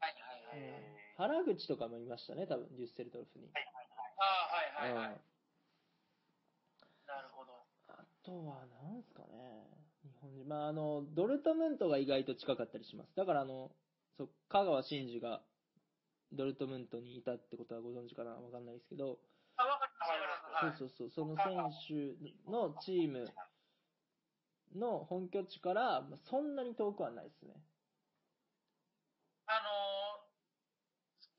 [0.00, 0.12] はい
[0.52, 0.58] はいはい。
[0.58, 3.46] うんえー原口とかもいましたね、多分デュッセルドルフに。
[3.46, 4.14] はいはいはい。
[4.18, 5.14] ああ、はいはいはい。
[5.14, 5.20] うん
[7.06, 7.52] なるほど。
[7.88, 9.64] あとは、なんすかね。
[10.04, 10.46] 日本人。
[10.46, 13.14] まあ、あの、ドルトムントが意外と近かったりします。
[13.16, 13.70] だから、あの、
[14.18, 15.40] そう、香川真司が
[16.32, 18.32] ドルトムントにいたってことはご存知かな？
[18.32, 19.18] わかんないですけど、
[20.56, 20.76] はい。
[20.78, 23.28] そうそうそう、その選手のチーム
[24.74, 27.54] の本拠地から、まあそんなに遠くはないですね。
[29.46, 30.24] あの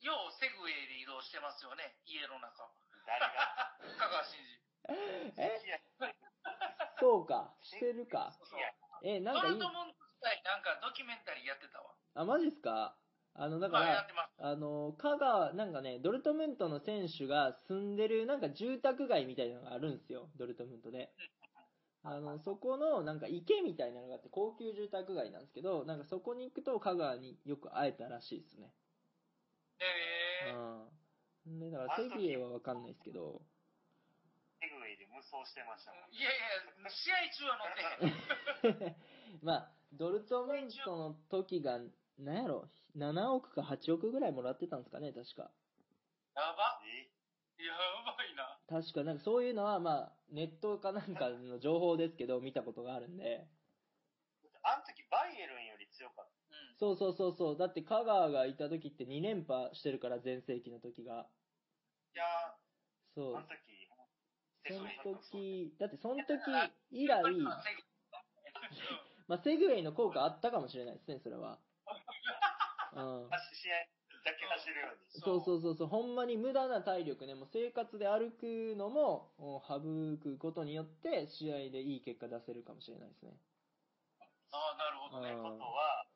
[0.02, 2.70] ー、ようセグウェイで移動してますよね、家の中。
[3.06, 3.78] 誰が？
[3.98, 4.62] 香川真司。
[5.42, 5.60] え？
[7.00, 8.32] そうか、してるか。
[8.38, 8.60] そうそう。
[9.04, 11.96] え、なんかいいドルト、ムント時代なんかドキュメンタリーやってたわ。
[12.16, 12.98] あ、マジっすか？
[13.38, 14.08] あの、だから。
[14.40, 21.12] あの、香川、なんかね、ドルトムントの選手が住んでる、なんか住宅街みたいなのがあるんですよ、ドルトムントで。
[22.04, 28.72] あの、そこの、なんか池みたいなのがあって、高級住宅街なんですけど、なんかそこに行くと香川によく会えたらしいですね。
[29.80, 30.52] え
[31.46, 31.60] うん。
[31.60, 33.42] で、だからセビエはわかんないですけど、
[34.60, 36.10] セグウェイで無双してましたもん。
[36.10, 36.34] ー、いやい
[36.84, 38.96] や、試合中は乗ってへん。
[39.46, 41.80] まあ、ドルトムントの時が、
[42.20, 45.52] なんやろ、7億か8億ぐらいもらってたんですかね、確か。
[46.36, 46.82] やば。
[46.86, 47.10] え？
[47.64, 47.74] や
[48.06, 48.60] ばいな。
[48.70, 53.48] 確か、なんかそういうのは、まあ、ネットかなんかの情報ですけど、見たことがあるんで。
[54.64, 56.78] あの時バイエルンより強かっうん。
[56.78, 57.58] そうそうそうそう。
[57.58, 61.24] だって香川がいた時って2連覇してるから、全盛期の時が。
[61.24, 61.30] た。
[62.14, 62.24] いや
[63.16, 63.48] そうー、あの。
[63.48, 63.58] 時、
[64.68, 66.26] その時、だってその時
[66.92, 67.44] 以来、うん
[69.28, 71.60] まあ、セグウェイの効果あったかもしれないですね、それは。
[72.98, 73.30] うん。
[73.30, 73.76] 走試合
[74.26, 75.22] だけ走るように。
[75.22, 79.80] そうそうそうそう、ほんまに無駄な体力ね、もう生活で歩くのももう省
[80.22, 83.32] くことによって、試合でいい結果出せるかもしれないですね。
[84.52, 85.32] ああ、なるほどね。
[85.32, 86.08] うんことは、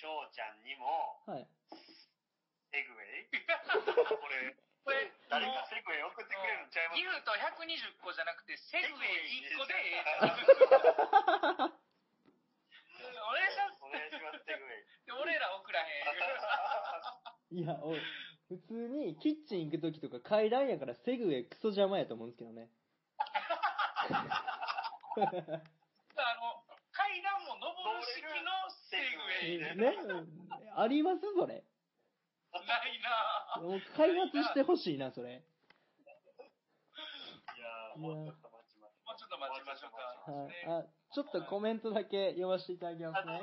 [0.00, 1.46] 翔ちゃんにも、はい。
[2.70, 3.28] セグウェイ？
[4.20, 7.00] これ、これ、誰かセグウェイ送ってくれるんちゃいます？
[7.00, 10.04] ギフト120個じゃなくて、セグウェイ1個でえ
[11.74, 11.78] え
[13.98, 14.38] 願いします。
[14.38, 14.86] 願いします、セグウェイ。
[15.06, 16.06] で俺ら送らへ
[17.50, 17.58] ん。
[17.58, 18.00] いや、おい、
[18.48, 22.70] 普通にキッチン行くときとか階段やからセグウェイクソ邪魔やと思うんですけどね。
[24.08, 24.24] あ
[26.38, 29.76] の、階段も登る式のセグウェイ。
[29.76, 30.38] ね、うん
[30.76, 31.64] ありますそれ。
[32.52, 33.62] ないなぁ。
[33.62, 35.30] もう開発してほしいな、それ。
[35.30, 39.06] いやー、もうちょっと待ちましょう。
[39.06, 40.84] もうちょっと待ちましょうかはい。
[40.84, 40.86] あ、
[41.18, 43.42] ちょっとコメントだけ読ませていただきますあ、すいね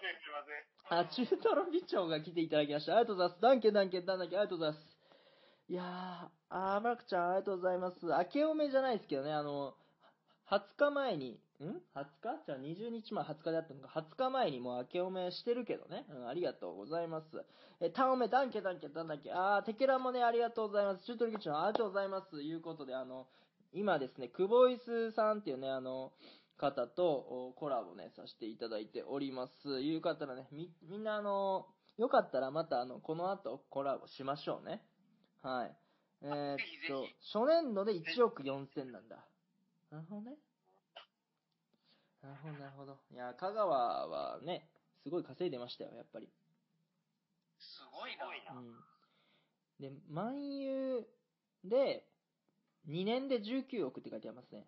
[0.00, 1.26] せん、すいません。
[1.28, 2.96] あ、中トロ議長が来ていただきました。
[2.96, 3.42] ありがとうございます。
[3.42, 4.96] ダンケダンケダンダンケ、ありがとうございます。
[5.68, 5.86] いやー、
[6.48, 8.06] あー、マルクちゃん、ありがとうございます。
[8.06, 9.74] 明けおめじゃないですけどね、あの、
[10.48, 12.42] 20日前に、ん ?20 日？
[12.46, 16.06] じゃあ20日前、20日であったのか、20日前にもう明けおめしてるけどね。
[16.08, 17.26] うん、ありがとうございます。
[17.82, 21.04] え、タオメ、ダンケダンケダンダンケ、あー、テケラもね、ありがとうございます。
[21.04, 22.42] 中トロ議長、ありがとうございます。
[22.42, 23.28] いうことで、あの、
[23.72, 26.12] 今ですね、クボイスさんっていうね、あの、
[26.60, 27.08] 方と
[27.48, 29.80] おコラボね、させていただいております。
[29.80, 34.82] いう方らね、み、みんなあの、よかったらまたあの、この後コラボしましょうね。
[35.42, 35.76] はい。
[36.22, 36.56] えーっ
[36.88, 39.24] とひ、初年度で1億4000なんだ。
[39.90, 40.36] なるほどね。
[42.22, 42.98] なるほど、なるほど。
[43.10, 44.68] いや、香川はね、
[45.02, 46.28] すごい稼いでましたよ、やっぱり。
[47.58, 48.60] すごいな。
[48.60, 48.76] うん。
[49.80, 51.06] で、万有
[51.64, 52.04] で、
[52.88, 54.66] 2年で19億って書いてありますね。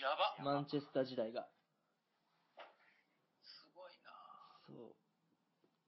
[0.00, 0.36] やば。
[0.42, 1.46] マンチェスター時代が。
[3.42, 4.10] すごいな
[4.66, 4.94] そう。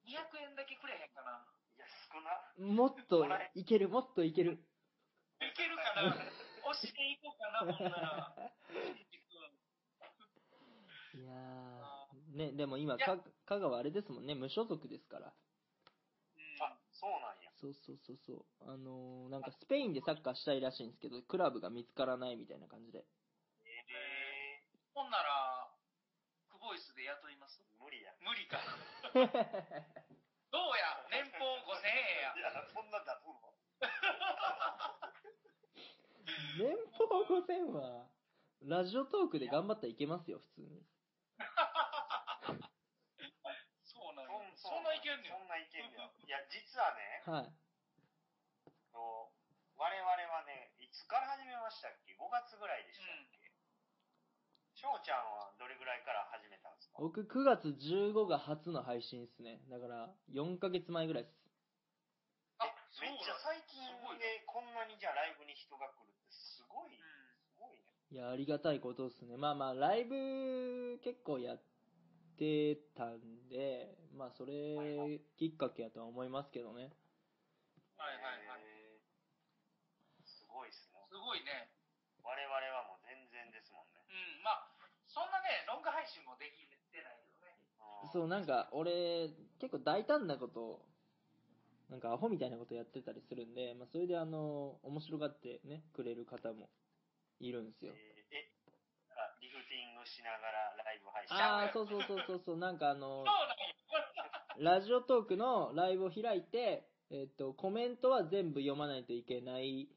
[0.07, 1.47] 200円だけくれへんかな。
[1.77, 2.75] いや、少な。
[2.75, 4.61] もっといける、もっといける。
[5.41, 6.17] いけるかな
[6.71, 8.53] 押していこうかな、ほんなら。
[11.15, 15.33] いやー、ね、でも今、か香川あれですもんね、無所属ですから。
[16.61, 17.51] あ、そうなんや。
[17.61, 18.47] そうそうそうそう。
[18.61, 23.05] あのー、なんかスペインでサッカーしたいらしいんですけど、クラブが見つからないみたいな感じで。
[23.89, 24.63] え
[24.95, 25.71] ほんなら、
[26.49, 27.47] クボイスで雇いま
[27.81, 28.15] 無理や。
[28.21, 28.59] 無理か。
[30.51, 31.07] どうや？
[31.11, 32.41] 年俸5000円やい。
[32.41, 33.55] や、そんな出すの？
[36.57, 38.09] 年俸5000は、
[38.63, 40.87] ラジオトークで頑張ったらいけますよ、普通に。
[43.85, 44.57] そうなんそんや。
[44.57, 45.33] そんないけんねん。
[45.33, 46.01] そんないけんねん。
[46.27, 47.53] いや、実はね、はい。
[49.77, 52.94] 我々はね、いつから始めましたっけ ?5 月ぐらいで
[54.85, 57.01] 翔、ちゃんはどれぐらいから始めたんですか？
[57.01, 59.65] 僕、9月15が初の配信っすね。
[59.73, 61.33] だから、4ヶ月前ぐらいっす。
[62.61, 62.69] あ、
[63.01, 63.81] めっちゃ最近
[64.21, 67.03] でこんなにじゃあライブに人が来るってすごい、うん
[67.49, 67.83] すごいね。
[68.13, 69.37] いや、ありがたいことっすね。
[69.37, 71.63] まあまあ、ライブ結構やっ
[72.37, 76.93] てたんで、まあ、それきっかけやとは思いますけどね。
[77.97, 78.61] はいはいはい。
[80.27, 81.01] すごいっすね。
[81.09, 81.73] すごいね。
[82.23, 84.01] 我々はもう全然ですもんね。
[84.09, 84.71] うん、まあ、
[85.07, 85.39] そんな
[86.05, 87.57] ね、ロング配信もできてないけどね。
[88.05, 90.85] うんそう、なんか、俺、結構大胆なこと、
[91.89, 96.69] なんかアホみたいなことやってたりするんで、まあ、それであの、面白がってね、くれる方も
[97.41, 97.93] いるんですよ。
[97.95, 98.51] えーえ
[99.15, 101.37] あリフティングしながらライブ配信。
[101.37, 103.25] ああ、そうそうそうそうそう、なんかあの。
[104.59, 109.89] ラジオトークのライブを開いて、えっと、コメントは全部読まないといけない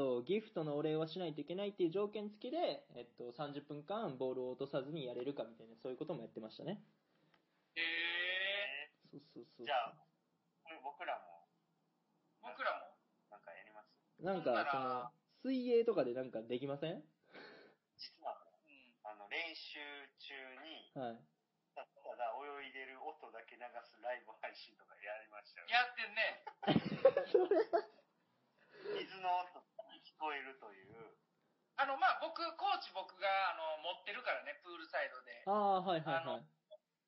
[0.00, 6.80] と、ギフトのお礼はしないといけないっていう条件付きで、えっと、30分間ボールを落とさずにやれるかみたいな、そういうこともやってましたね。
[7.76, 7.84] へえ
[8.88, 9.66] えそうそうそう。
[9.66, 11.44] じゃあー僕らも
[12.40, 12.96] 僕らも？
[13.28, 13.92] なんかやります？
[14.24, 17.04] なんだか、その、水泳とかでなんかできません？
[18.00, 18.96] 実はうん。
[19.04, 19.76] あの練習
[20.16, 20.32] 中
[20.64, 21.20] にはい。
[21.76, 25.68] たただ泳いでる音だけ流すライブ配信とかやりましたよ。
[25.68, 26.40] やってんね。
[27.28, 27.68] そ れ
[29.00, 29.60] 水の音
[30.20, 31.16] が聞こえるという。
[31.80, 33.24] あの、まあ、僕、コーチ僕が、
[33.56, 35.32] あの、持ってるからね、プールサイドで。
[35.48, 36.44] ああ、はいはいはい。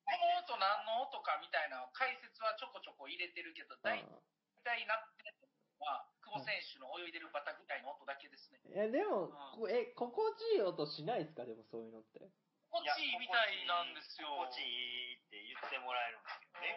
[0.03, 4.19] この音何の音かみたいな解説はちょこちょこ入れてるけど、大あ
[4.65, 5.31] 体なってる
[5.79, 8.59] のは、久保選手の泳いでるバタフライの音だけですね。
[8.67, 11.45] ーいや、でも、こえ、心地いい音しないですか？
[11.45, 12.19] でもそういうのって。
[12.67, 14.27] コーチみたいなんですよ。
[14.27, 16.75] 心地いいって言ってもらえるんですけどね。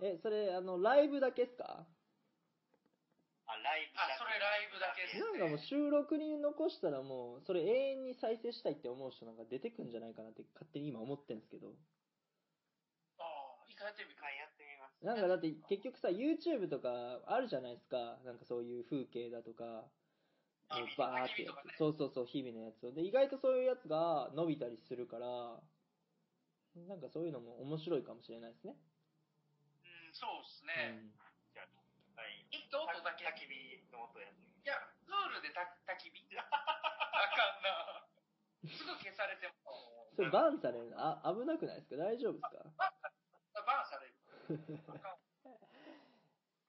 [0.00, 1.86] うんえ、それ、あの、ライブだけっすか？
[3.52, 11.76] あ、ライブだけあ、それライブだけですなんかもう収録に残したらもう、それ永遠に再生したいって思う人なんか出てくんじゃないかなって勝手に今思ってんですけど。
[13.18, 13.24] あ
[13.62, 14.16] あ、一回やってみる一。
[14.16, 15.00] 回やってみます。
[15.02, 18.20] なんかだって結局さ、YouTube とかあるじゃないですか。
[18.24, 19.90] なんかそういう風景だとか、
[20.68, 21.78] 日々バーってねつ。
[21.78, 22.92] そうそうそう、日々のやつを。
[22.92, 25.62] で、意外とそういうやつが伸びたりするから、
[26.74, 28.76] なんかそういうのも面白いかもしれないですね。
[29.84, 30.78] うん、そうですうね。
[30.80, 31.12] ん。
[32.72, 32.96] じゃあ、はい。
[32.96, 33.28] 一音だけ。
[33.28, 34.64] 焚き火の音やってみます。
[34.64, 38.08] いや、プールでた焚き火あかんな。
[38.72, 41.96] すぐ消されても、それバンされるあ、危なくないですか？
[41.96, 42.64] 大丈夫ですか？
[43.66, 44.14] バンされる。
[44.88, 45.20] あかん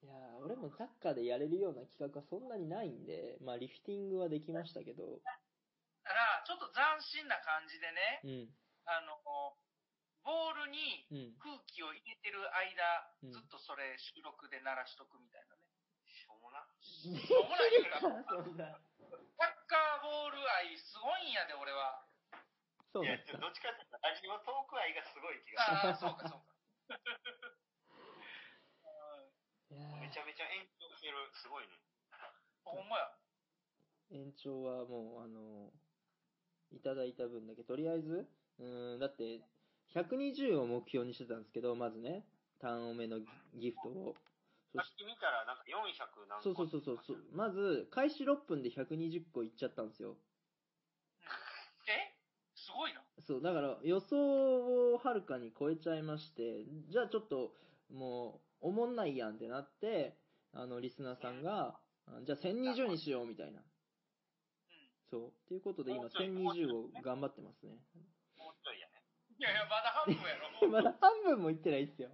[0.04, 11.38] いやー俺もサッカーでやれるような企画はそんなにないんで、まあリフティングはできましたけど、だから、ちょっと斬新な感じでね、うん、あの、ボールにうん。
[11.40, 15.63] 空気を入れてる間、うんずっとそれ収録で鳴らしとくみたいなね。
[16.34, 16.66] しょうもな。
[16.82, 18.00] しょうもないか。
[18.00, 18.80] そんな。
[19.38, 22.06] サッカーボール愛すごいんやで、俺は。
[22.34, 22.42] いや
[22.94, 23.38] そうなんですか。
[23.38, 25.78] どっちかっていうと、ラジオトーク愛がすごい気がする。
[25.78, 26.54] ああ、そうか、そうか。
[29.74, 31.18] いやめちゃめちゃ延長してる。
[31.34, 31.74] すごいね。
[32.64, 33.10] ほんまや。
[34.12, 35.74] ー延長はもう、あの、
[36.72, 38.30] いただいた分だけ、とりあえず、
[38.60, 39.42] うーん、だって、
[39.94, 42.26] 120を目標にしてたんですけど、まずね、
[42.60, 43.20] 単多めの
[43.56, 44.16] ギフトを。
[44.76, 47.18] さっき見たら、なんか400何個そうそうそうそうそう。
[47.32, 50.18] まず、開始6分で120個いっちゃったんですよ。
[51.88, 52.16] え？
[52.56, 53.02] すごいな。
[53.22, 57.54] そう、だから予想をはるかに超えちゃいまして、じゃあちょっと
[57.92, 60.18] もう、おもんないやんってなって、
[60.54, 63.60] あの、リスナーさんが、あじゃあ1020にしようみたいな。
[63.60, 63.66] うん。
[65.10, 65.30] そう。
[65.30, 67.78] っていうことで今もうちょい1020を頑張ってますね。
[68.38, 69.04] もうちょいやね。
[69.38, 70.68] いやいや、まだ半分やろ。
[70.70, 72.10] まだ半分もいってないっすよ。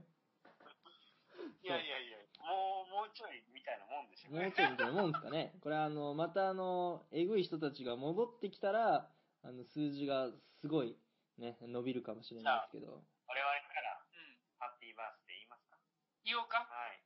[1.61, 2.18] いやいやいや、
[2.49, 4.31] もう、もうちょいみたいなもんでしょ。
[4.31, 5.53] もうちょいみたいなもんですかね。
[5.61, 9.11] これあの、またあの、えぐい人たちが戻ってきたら、
[9.43, 10.29] あの、数字が
[10.61, 10.97] すごい、
[11.37, 13.03] ね、伸びるかもしれないですけど。
[13.27, 14.39] 我々から、うん。
[14.57, 15.77] ハッピーバースデー言いますか？
[16.25, 16.99] 言おうかはい。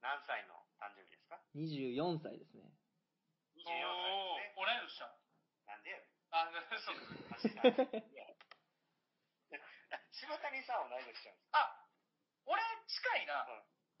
[0.00, 2.62] 何歳の誕生日ですか？24歳ですね。
[3.56, 4.52] ?24 歳ですね。
[4.54, 5.00] おー同い年。
[5.66, 6.08] なんでやねん。
[6.30, 7.02] あ、そうか。
[7.30, 7.48] マジ
[7.90, 8.26] でいや
[10.12, 11.58] 柴谷さんは同い年ちゃうんですか？
[11.58, 11.88] あ、
[12.46, 13.46] 俺近いな。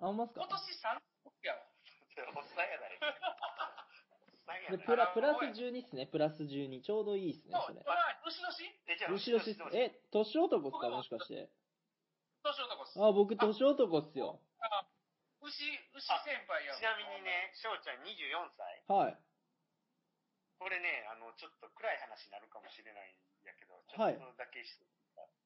[0.00, 0.40] あ、ほんまっすか？
[0.42, 1.00] 今年3
[1.46, 1.62] やわ。
[2.34, 2.98] おっさんやない。
[2.98, 4.78] おっさんやない。
[4.78, 6.82] でプラ、プラス12っすね、プラス12。
[6.82, 7.82] ちょうどいいっすね、それ。
[7.86, 8.54] まあ、年々
[8.86, 9.76] え、じゃあ、年牛年っす。
[9.76, 10.88] え、年男っすか？
[10.90, 11.50] もしかして。
[12.42, 12.98] 年男っす。
[13.02, 14.40] あ、僕、年男っすよ。
[15.40, 15.54] 牛、
[15.94, 18.84] 牛先輩やちなみにね、翔ちゃん24歳。
[18.88, 19.18] はい。
[20.58, 24.84] これね、あの、ちょっと暗い話になるかもしれないんやけど、ちょはいっとだけして、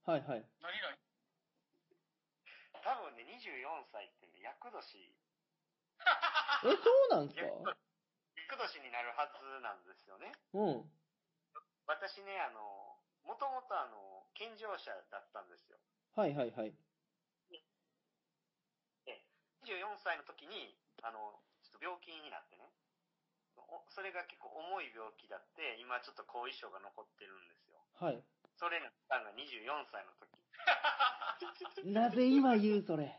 [0.04, 0.44] はいはい。
[0.60, 0.96] 何何？
[2.82, 5.14] 多分ね、24歳ってね、厄年、
[6.66, 7.42] え、そうなんすか？
[8.36, 10.32] 厄年になるはずなんですよね。
[10.52, 10.90] うん。
[11.86, 15.78] 私ね、あの、もともとあの、健常者だったんですよ。
[16.14, 16.74] はいはいはい。
[19.62, 22.66] 24歳の時に、あの、ちょっと病気になってね。
[23.56, 27.78] おそれが結構重い病気だって、今ちょっと後遺症が残ってるんですよ。
[27.94, 28.24] はい。
[28.58, 30.41] それになったのが24歳の時。
[31.84, 33.04] なぜ今言う、それ？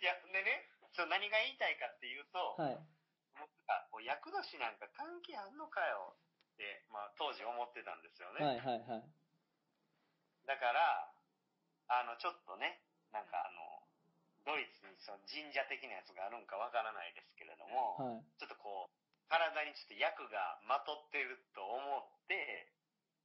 [0.00, 2.78] いや、でね、そう何が言いたいかっていうと、はい。
[3.90, 6.16] こう厄年なんか関係あんのかよ
[6.54, 8.44] って、まあ当時思ってたんですよね。
[8.44, 9.04] はいはいはい。
[10.46, 11.10] だから、
[11.88, 13.88] あの、ちょっとね、なんかあの、
[14.44, 18.24] ドイツにその神社的なやつがあるんかわからないですけれども、はい。
[18.38, 22.70] ちょっとこう、体にちょっと薬がまとってると思って、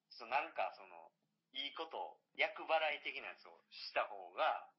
[0.10, 1.11] ちょっとなんかその、
[1.54, 4.70] いいこと、薬払い的なやつをした方が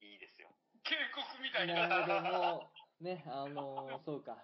[0.00, 0.48] いいですよ。
[0.84, 1.88] 警告みたいな。
[1.88, 4.38] なるほど、もう、ね、あのー そうか。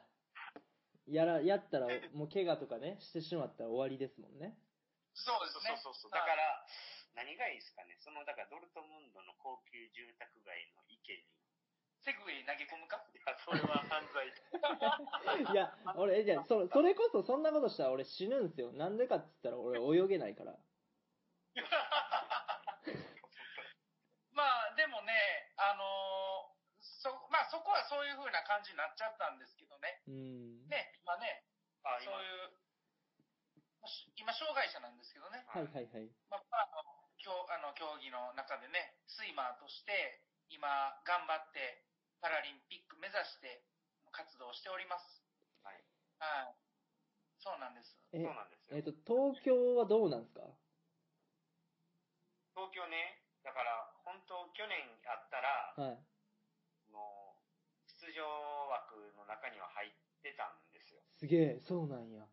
[1.07, 4.59] やら、やったら、もう怪我とかね、してしまったら終わりですもんね。
[5.15, 5.77] そうですね。
[5.79, 6.11] そうそうそう。
[6.11, 6.67] だから、
[7.15, 7.97] 何がいいですかね。
[8.01, 11.25] その、だからドルトムンドの高級住宅街の池に、
[12.03, 12.99] セグウェイ投げ込むか？
[13.15, 14.29] いや、それは犯罪。
[15.55, 18.73] いや、俺、じゃあそ、それこそそんなことしたら俺死ぬんすよ。
[18.73, 20.59] なんでかって言ったら俺泳げないから。
[24.33, 26.57] まあ、でもね、あのー
[27.03, 30.05] そ、まあそこはそういう風な感じになっちゃったんですけどね。
[30.05, 30.69] うん。
[30.69, 31.49] ね、今ね、
[31.89, 32.53] あ、そう今、いう、
[34.21, 35.41] 今障害者なんですけどね。
[35.49, 36.13] はいはいはい。
[36.29, 36.85] まあ、あの
[37.17, 40.21] 競あの競技の中でね、スイマーとして、
[40.53, 40.69] 今、
[41.09, 41.89] 頑張って、
[42.21, 43.65] パラリンピック目指して
[44.13, 45.23] 活動しております。
[45.63, 45.83] はい。
[46.19, 46.57] はい。
[47.39, 47.97] そうなんです。
[48.13, 48.77] えそう、なんですよ。
[48.77, 50.43] えっと、東京はどうなんですか？
[52.57, 55.99] 東京ね、だから、本当去年あったら、はい。
[58.17, 58.25] 場
[58.73, 59.93] 枠の中には入っ
[60.25, 61.05] てたんですよ。
[61.21, 62.25] すげえ、そうなんや。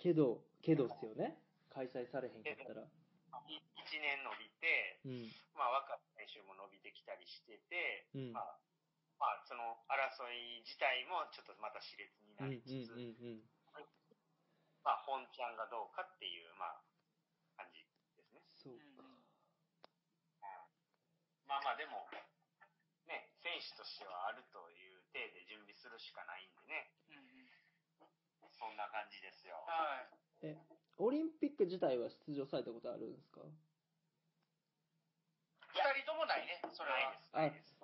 [0.00, 1.36] けど、けどっすよね。
[1.68, 2.88] 開催されへんかったら。
[3.36, 5.28] 1年伸びて、うん。
[5.54, 8.32] まあ、若い選手も伸びてきたりしてて、うん。
[8.32, 8.58] まあ、
[9.20, 13.44] まあ、その争い自体もちょっとまた熾烈にうんうんなりつつ、うんうん。
[14.82, 16.82] まあ、本ちゃんがどうかっていう、まあ、
[17.56, 17.84] 感じ
[18.16, 18.42] ですね。
[18.56, 19.04] そうか。
[21.46, 22.25] まあまあ、でも、ね、
[23.46, 27.46] 選手としてはあるという体で準備するしかないんでね、うんうん
[28.58, 29.60] そんな感じですよ。
[29.68, 30.56] はい。
[30.96, 33.44] オリンピック自体は出場されたことあるんですか？
[35.76, 36.96] 二人ともないね、それは。
[36.96, 37.76] ないです、ないです。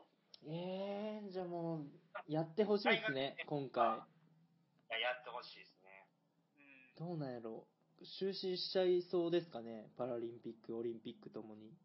[0.48, 1.92] ええー、じゃあもう、
[2.26, 3.84] やってほしいですね、今回。
[3.84, 4.00] い
[4.88, 6.08] ややってほしいですね。
[6.56, 7.66] うんどうなんやろ
[8.18, 11.76] 終始しちゃいそうですかね、パラリンピック、オリンピックともに。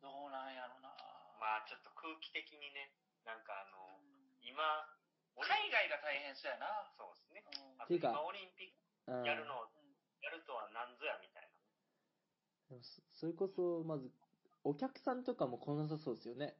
[0.00, 0.94] どうなんやろな。
[1.40, 2.96] まあ、ちょっと空気的にね、
[3.28, 4.00] なんかあの、
[4.40, 4.88] 今、
[5.36, 6.88] 海外が大変そうやな。
[6.96, 7.44] そうですね。
[7.44, 9.68] うんあとていうか今オリンピックやるの、
[10.20, 11.48] やるとは何ぞやみたいな。
[12.68, 14.10] でもそそれこそ、まず、
[14.64, 16.56] お客さんとかも来なさそうですよね。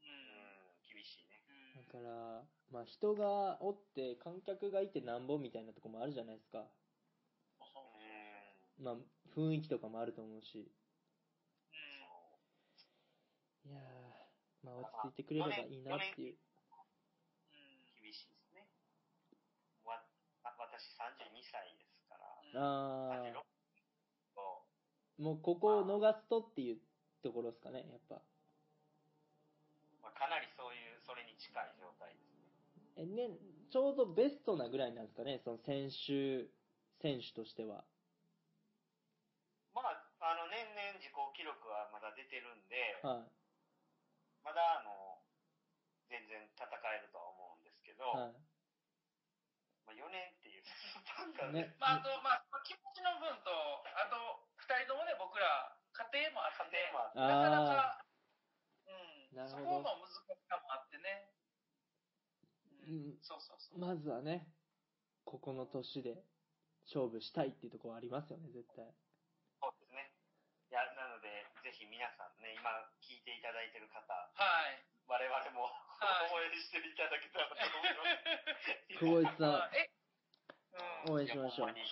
[0.00, 0.06] う。
[0.06, 1.40] うんん、厳しいね。
[1.48, 6.64] うんだから、まあ人がおって、観客がいてなんぼみたいなとこもあるじゃないですか。
[7.60, 7.98] そう
[8.78, 8.84] うん。
[8.84, 8.96] まあ、
[9.34, 10.70] 雰囲気とかもあると思うし。
[11.72, 11.98] うん
[13.64, 16.34] いやー、まあ落ち着いてくれればいいなっていう。
[16.34, 16.48] うん
[18.02, 18.68] 厳しいですね。
[19.84, 20.00] わ
[20.44, 23.42] あ私32歳ですから、あ36
[24.34, 26.78] と、ー、もうここを逃すとっていう
[27.22, 28.22] ところですかね、やっぱ。
[30.02, 33.28] まあ、かなりそういう、それに近い状態ですね。
[33.28, 33.36] え、ね、
[33.70, 36.48] ちょうどベストなぐらいなんですかね、その選手、
[37.02, 37.84] 選手としては。
[39.74, 43.26] まあ、あの、年々自己記録はまだ出てるんで、は
[44.44, 45.22] まだ、あの、
[46.08, 48.16] 全然戦えるとは思うんですけど、い。
[48.16, 48.36] はい。
[49.88, 53.50] まあ、4年っていうスパンがねね、まあ、あと、まあ、気持ちの分と、
[53.96, 58.04] あと、二人ともね、僕ら、家庭もあって、家庭もあってなかなあか、
[58.86, 61.32] うん、なるほどそこも難しさもあってね。
[62.86, 63.78] ううんん、そうそうそう。
[63.80, 64.48] まずはね、
[65.24, 66.24] ここの年で
[66.88, 68.84] 勝負したいっていうところありますよね、絶対。
[69.60, 70.12] そうですね。
[70.70, 72.64] いや、なので、ぜひ皆さんね、今
[73.04, 74.24] 聞いていただいてる方、は
[74.72, 74.80] い。
[75.04, 78.08] 我々もはい応援していただけたらと思いま
[78.56, 78.96] す。
[78.96, 79.92] 久保井さん、え、
[81.04, 81.20] うん。
[81.20, 81.84] 応援しましょうでも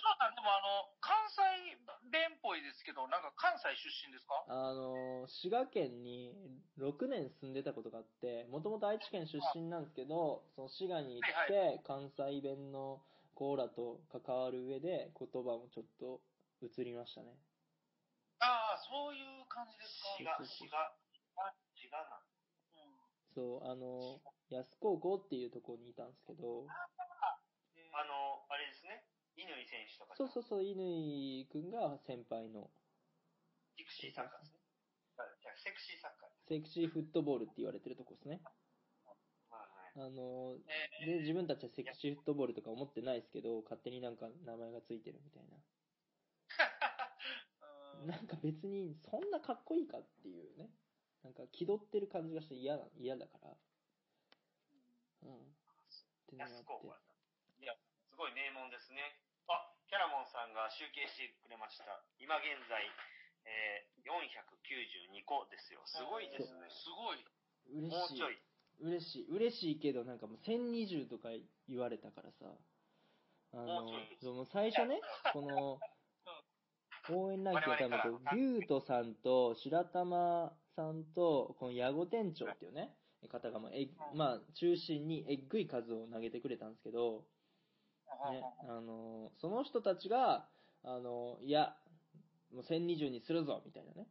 [0.49, 1.77] あの、関西
[2.09, 4.49] 弁っぽいですけど、なんか関西出身ですか？
[4.49, 6.33] あの、滋賀県に
[6.81, 13.05] 6年住んでたことがあって、もともと愛知県出身なんですけど、その滋賀に行って、関西弁の
[13.37, 16.17] コーラと関わる上で、言葉もちょっと
[16.65, 17.37] 移りましたね。
[18.39, 20.09] ああ、そういう感じですか？
[20.17, 20.93] 滋賀、滋賀、
[21.75, 22.21] 滋賀な。
[22.75, 22.97] うん
[23.33, 24.19] そう、あの、
[24.49, 26.65] 安高校っていうところにいたんですけど、
[27.93, 29.05] あの、あれですね。
[29.35, 30.15] 乾選手とか。
[30.15, 32.71] そうそうそう、乾くんが先輩の、
[33.77, 34.59] セクシーサッカーですね。
[35.41, 36.45] じゃあセクシーサッカーです。
[36.47, 38.41] セクシーフットボールって言われてるとこですね。
[39.49, 40.07] はいはい。
[40.07, 40.57] あの、
[41.01, 45.57] えで、自分たちはセクシーフットボールとか思ってないですけど、勝手になんか名前がついてるみたいな。
[48.05, 50.69] なんか別にそんなかっこいいかっていうね。
[51.23, 53.49] なんか気取ってる感じがして嫌な、嫌だから。
[55.23, 55.35] うん。
[55.35, 55.49] っ
[56.29, 57.63] てのがあ安って。
[57.63, 57.73] いや、
[58.09, 59.17] すごい名門ですね。
[59.47, 62.03] あ、キャラモンさんが集計してくれました。
[62.19, 62.83] 今現在、
[63.47, 65.81] えー、492個ですよ。
[65.85, 66.67] すごいですね。
[66.69, 67.23] すごい。
[67.71, 68.39] 嬉しいもうちょい。。
[68.79, 69.27] 嬉しい。
[69.31, 71.29] 嬉しいけどなんかもう1020とか
[71.67, 72.45] 言われたからさ。
[73.53, 74.99] あのもうちょい、そうもう最初ね、
[75.31, 75.79] この、
[77.13, 82.93] 応援ランキングを多分こう、リュートさんと白玉さんと、この矢後店長っていうね、
[83.29, 87.23] 方がまあ、えまあ、中心にえっぐい数を投げてくれたんですけど、
[88.31, 90.47] ね、あの、その人たちが、
[90.83, 91.75] あの、いや、
[92.53, 94.07] もう1020にするぞ、みたいなね、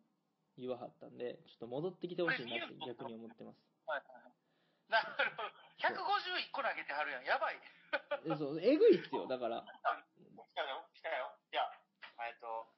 [0.58, 3.56] 言わはったんで、ちょっと戻ってきてほしいなって逆に思ってます。
[3.86, 4.36] はいはい
[4.86, 5.50] なるほど。
[5.82, 7.24] 151個投げてはるやん。
[7.24, 7.58] やばい。
[8.26, 9.62] えそう、えぐいっすよ、だから。
[9.62, 9.82] 来
[10.54, 11.34] たよ、来たよ。
[11.50, 12.70] じゃあ、えっと、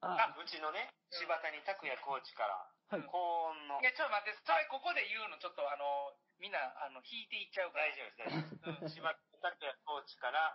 [0.00, 2.54] あ、あ、うちのね、柴谷拓也コーチから、
[2.88, 3.02] はい。
[3.10, 7.90] 高音のい、や、ちょっと待って、それここで言うの、ちょっとあの、みんな、あの、引いていっちゃうから。
[7.90, 8.94] 大丈夫です、大丈夫です。
[9.02, 10.54] 柴谷拓也コーチから、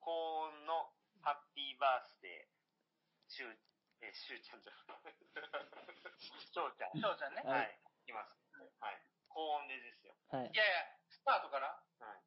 [0.00, 3.58] 高音のハッピーバースデー、しゅう、
[4.00, 4.78] え、しゅうちゃんじゃん。
[4.78, 7.00] しょうちゃん。
[7.00, 7.42] 翔ちゃんね。
[7.42, 7.78] はいはい、
[8.12, 8.32] ます。
[8.80, 9.02] はい。
[9.28, 10.14] 高音でですよ。
[10.30, 10.54] はいい。
[10.54, 12.22] やいや、スタートからはい。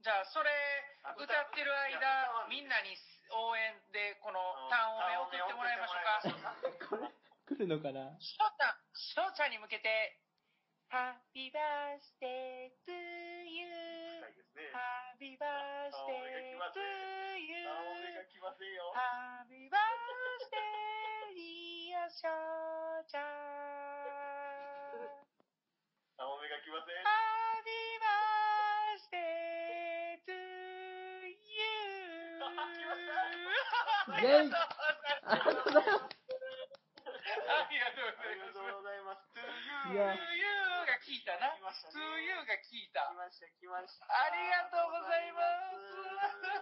[0.00, 0.50] じゃあ、それ、
[1.04, 2.96] あ歌ってる間、みんなに
[3.32, 6.96] 応援で、この、ターンを送ってもらいましょうか。
[6.96, 7.08] これ、
[7.46, 10.20] 来るのかなしょうちゃん、しょうちに向けて、
[10.88, 12.96] ハッピーバースデートゥー
[13.44, 14.24] ユー。
[14.72, 17.76] ハッピーバースデートゥーユー。
[18.96, 19.84] ハッピーバー
[20.40, 23.24] スデーリアしょうちゃん。
[26.16, 27.04] 青目が来ません。
[32.58, 36.18] ありがとうございます。
[37.48, 39.30] ありがとうごございます。
[39.34, 39.40] To
[39.90, 40.00] い you.
[40.00, 40.46] や To you
[40.86, 41.54] が聞いたな。
[41.54, 43.14] To you が聞いた来。
[43.14, 44.06] ました、来ました。
[44.06, 45.40] ありがとうございま
[46.54, 46.58] す。